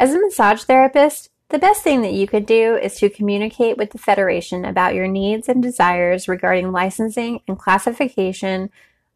As 0.00 0.12
a 0.14 0.18
massage 0.18 0.62
therapist, 0.62 1.28
the 1.50 1.58
best 1.58 1.82
thing 1.82 2.00
that 2.00 2.14
you 2.14 2.26
could 2.26 2.46
do 2.46 2.74
is 2.74 2.94
to 2.96 3.10
communicate 3.10 3.76
with 3.76 3.90
the 3.90 3.98
Federation 3.98 4.64
about 4.64 4.94
your 4.94 5.06
needs 5.06 5.46
and 5.46 5.62
desires 5.62 6.26
regarding 6.26 6.72
licensing 6.72 7.40
and 7.46 7.58
classification 7.58 8.70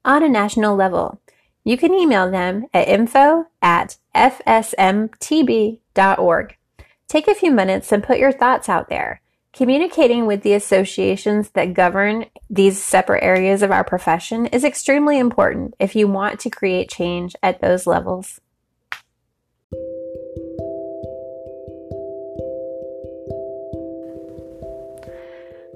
on 0.04 0.22
a 0.22 0.28
national 0.28 0.76
level. 0.76 1.22
You 1.64 1.78
can 1.78 1.94
email 1.94 2.30
them 2.30 2.66
at 2.74 2.86
info 2.86 3.46
at 3.62 3.96
fsmtb.org. 4.14 5.16
Take 7.08 7.28
a 7.28 7.34
few 7.34 7.50
minutes 7.50 7.90
and 7.90 8.04
put 8.04 8.18
your 8.18 8.32
thoughts 8.32 8.68
out 8.68 8.90
there. 8.90 9.22
Communicating 9.54 10.26
with 10.26 10.42
the 10.42 10.52
associations 10.52 11.48
that 11.52 11.72
govern 11.72 12.26
these 12.50 12.82
separate 12.82 13.24
areas 13.24 13.62
of 13.62 13.70
our 13.70 13.84
profession 13.84 14.44
is 14.46 14.64
extremely 14.64 15.18
important 15.18 15.72
if 15.80 15.96
you 15.96 16.06
want 16.08 16.40
to 16.40 16.50
create 16.50 16.90
change 16.90 17.34
at 17.42 17.62
those 17.62 17.86
levels. 17.86 18.42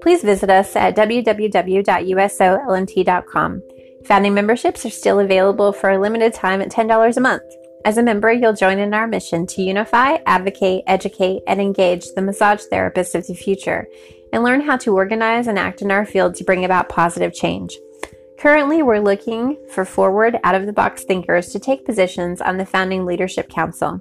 Please 0.01 0.23
visit 0.23 0.51
us 0.51 0.77
at 0.77 0.97
www.usolmt.com. 0.97 3.63
Founding 4.05 4.35
memberships 4.35 4.87
are 4.87 4.91
still 4.91 5.21
available 5.21 5.73
for 5.73 5.91
a 5.91 5.99
limited 5.99 6.33
time 6.33 6.61
at 6.61 6.71
$10 6.71 7.17
a 7.17 7.21
month. 7.21 7.43
As 7.85 7.99
a 7.99 8.03
member, 8.03 8.33
you'll 8.33 8.55
join 8.55 8.79
in 8.79 8.95
our 8.95 9.07
mission 9.07 9.47
to 9.49 9.63
unify, 9.63 10.19
advocate, 10.27 10.83
educate, 10.87 11.43
and 11.47 11.61
engage 11.61 12.07
the 12.15 12.23
massage 12.23 12.63
therapists 12.73 13.15
of 13.15 13.27
the 13.27 13.35
future 13.35 13.87
and 14.33 14.43
learn 14.43 14.61
how 14.61 14.77
to 14.79 14.95
organize 14.95 15.47
and 15.47 15.59
act 15.59 15.83
in 15.83 15.91
our 15.91 16.05
field 16.05 16.35
to 16.35 16.45
bring 16.45 16.65
about 16.65 16.89
positive 16.89 17.33
change. 17.33 17.77
Currently, 18.39 18.83
we're 18.83 19.01
looking 19.01 19.57
for 19.73 19.85
forward, 19.85 20.39
out 20.45 20.55
of 20.55 20.67
the 20.67 20.73
box 20.73 21.05
thinkers 21.05 21.49
to 21.49 21.59
take 21.59 21.85
positions 21.85 22.41
on 22.41 22.57
the 22.57 22.67
Founding 22.67 23.05
Leadership 23.05 23.49
Council. 23.49 24.01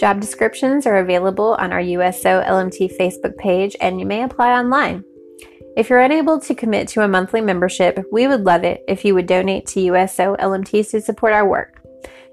Job 0.00 0.20
descriptions 0.20 0.86
are 0.86 0.96
available 0.96 1.54
on 1.60 1.72
our 1.72 1.80
USO 1.80 2.42
LMT 2.42 2.96
Facebook 2.98 3.36
page, 3.36 3.76
and 3.80 4.00
you 4.00 4.06
may 4.06 4.22
apply 4.22 4.50
online. 4.50 5.04
If 5.78 5.88
you're 5.88 6.00
unable 6.00 6.40
to 6.40 6.56
commit 6.56 6.88
to 6.88 7.04
a 7.04 7.08
monthly 7.08 7.40
membership, 7.40 8.04
we 8.10 8.26
would 8.26 8.42
love 8.42 8.64
it 8.64 8.82
if 8.88 9.04
you 9.04 9.14
would 9.14 9.28
donate 9.28 9.64
to 9.68 9.80
USO 9.80 10.34
LMTs 10.34 10.90
to 10.90 11.00
support 11.00 11.32
our 11.32 11.48
work. 11.48 11.80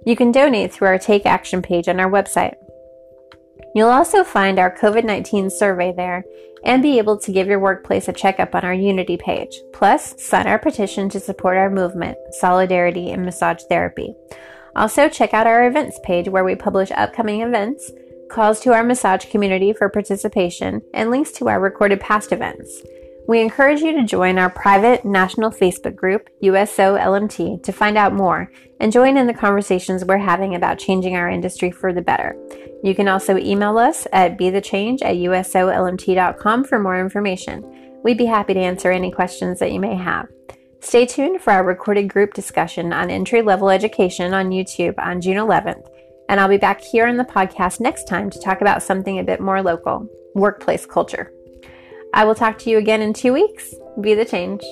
You 0.03 0.15
can 0.15 0.31
donate 0.31 0.73
through 0.73 0.87
our 0.87 0.97
Take 0.97 1.27
Action 1.27 1.61
page 1.61 1.87
on 1.87 1.99
our 1.99 2.09
website. 2.09 2.55
You'll 3.75 3.91
also 3.91 4.23
find 4.23 4.57
our 4.57 4.75
COVID 4.75 5.05
19 5.05 5.51
survey 5.51 5.93
there 5.95 6.23
and 6.63 6.81
be 6.81 6.97
able 6.97 7.19
to 7.19 7.31
give 7.31 7.45
your 7.45 7.59
workplace 7.59 8.07
a 8.07 8.13
checkup 8.13 8.55
on 8.55 8.65
our 8.65 8.73
Unity 8.73 9.15
page. 9.15 9.55
Plus, 9.73 10.19
sign 10.19 10.47
our 10.47 10.57
petition 10.57 11.07
to 11.09 11.19
support 11.19 11.55
our 11.55 11.69
movement, 11.69 12.17
Solidarity 12.31 13.11
in 13.11 13.23
Massage 13.23 13.61
Therapy. 13.69 14.15
Also, 14.75 15.07
check 15.07 15.35
out 15.35 15.45
our 15.45 15.67
events 15.67 15.99
page 16.03 16.27
where 16.27 16.43
we 16.43 16.55
publish 16.55 16.89
upcoming 16.89 17.41
events, 17.41 17.91
calls 18.27 18.59
to 18.61 18.73
our 18.73 18.83
massage 18.83 19.25
community 19.25 19.71
for 19.71 19.87
participation, 19.87 20.81
and 20.95 21.11
links 21.11 21.31
to 21.33 21.47
our 21.47 21.59
recorded 21.59 21.99
past 21.99 22.31
events. 22.31 22.81
We 23.27 23.41
encourage 23.41 23.81
you 23.81 23.91
to 23.93 24.03
join 24.03 24.37
our 24.37 24.51
private 24.51 25.03
national 25.03 25.49
Facebook 25.49 25.95
group, 25.95 26.29
USO 26.41 26.95
LMT, 26.95 27.63
to 27.63 27.71
find 27.71 27.97
out 27.97 28.13
more 28.13 28.51
and 28.79 28.91
join 28.91 29.17
in 29.17 29.25
the 29.25 29.33
conversations 29.33 30.05
we're 30.05 30.17
having 30.19 30.53
about 30.53 30.77
changing 30.77 31.15
our 31.15 31.27
industry 31.27 31.71
for 31.71 31.91
the 31.91 32.03
better. 32.03 32.35
You 32.83 32.93
can 32.93 33.07
also 33.07 33.37
email 33.37 33.79
us 33.79 34.05
at 34.13 34.37
bethechange 34.37 35.01
at 35.01 35.15
usolmt.com 35.15 36.65
for 36.65 36.77
more 36.77 36.99
information. 36.99 37.99
We'd 38.03 38.19
be 38.19 38.25
happy 38.25 38.53
to 38.53 38.59
answer 38.59 38.91
any 38.91 39.11
questions 39.11 39.57
that 39.57 39.71
you 39.71 39.79
may 39.79 39.95
have. 39.95 40.27
Stay 40.81 41.07
tuned 41.07 41.41
for 41.41 41.51
our 41.51 41.63
recorded 41.63 42.07
group 42.07 42.35
discussion 42.35 42.93
on 42.93 43.09
entry 43.09 43.41
level 43.41 43.71
education 43.71 44.35
on 44.35 44.51
YouTube 44.51 44.99
on 44.99 45.19
June 45.19 45.37
11th, 45.37 45.89
and 46.29 46.39
I'll 46.39 46.47
be 46.47 46.57
back 46.57 46.79
here 46.79 47.07
on 47.07 47.17
the 47.17 47.23
podcast 47.23 47.79
next 47.79 48.07
time 48.07 48.29
to 48.29 48.39
talk 48.39 48.61
about 48.61 48.83
something 48.83 49.17
a 49.17 49.23
bit 49.23 49.39
more 49.41 49.63
local 49.63 50.07
workplace 50.35 50.85
culture. 50.85 51.31
I 52.15 52.23
will 52.23 52.33
talk 52.33 52.57
to 52.59 52.69
you 52.69 52.77
again 52.77 53.01
in 53.01 53.11
two 53.11 53.33
weeks. 53.33 53.75
Be 53.99 54.13
the 54.13 54.23
change. 54.23 54.63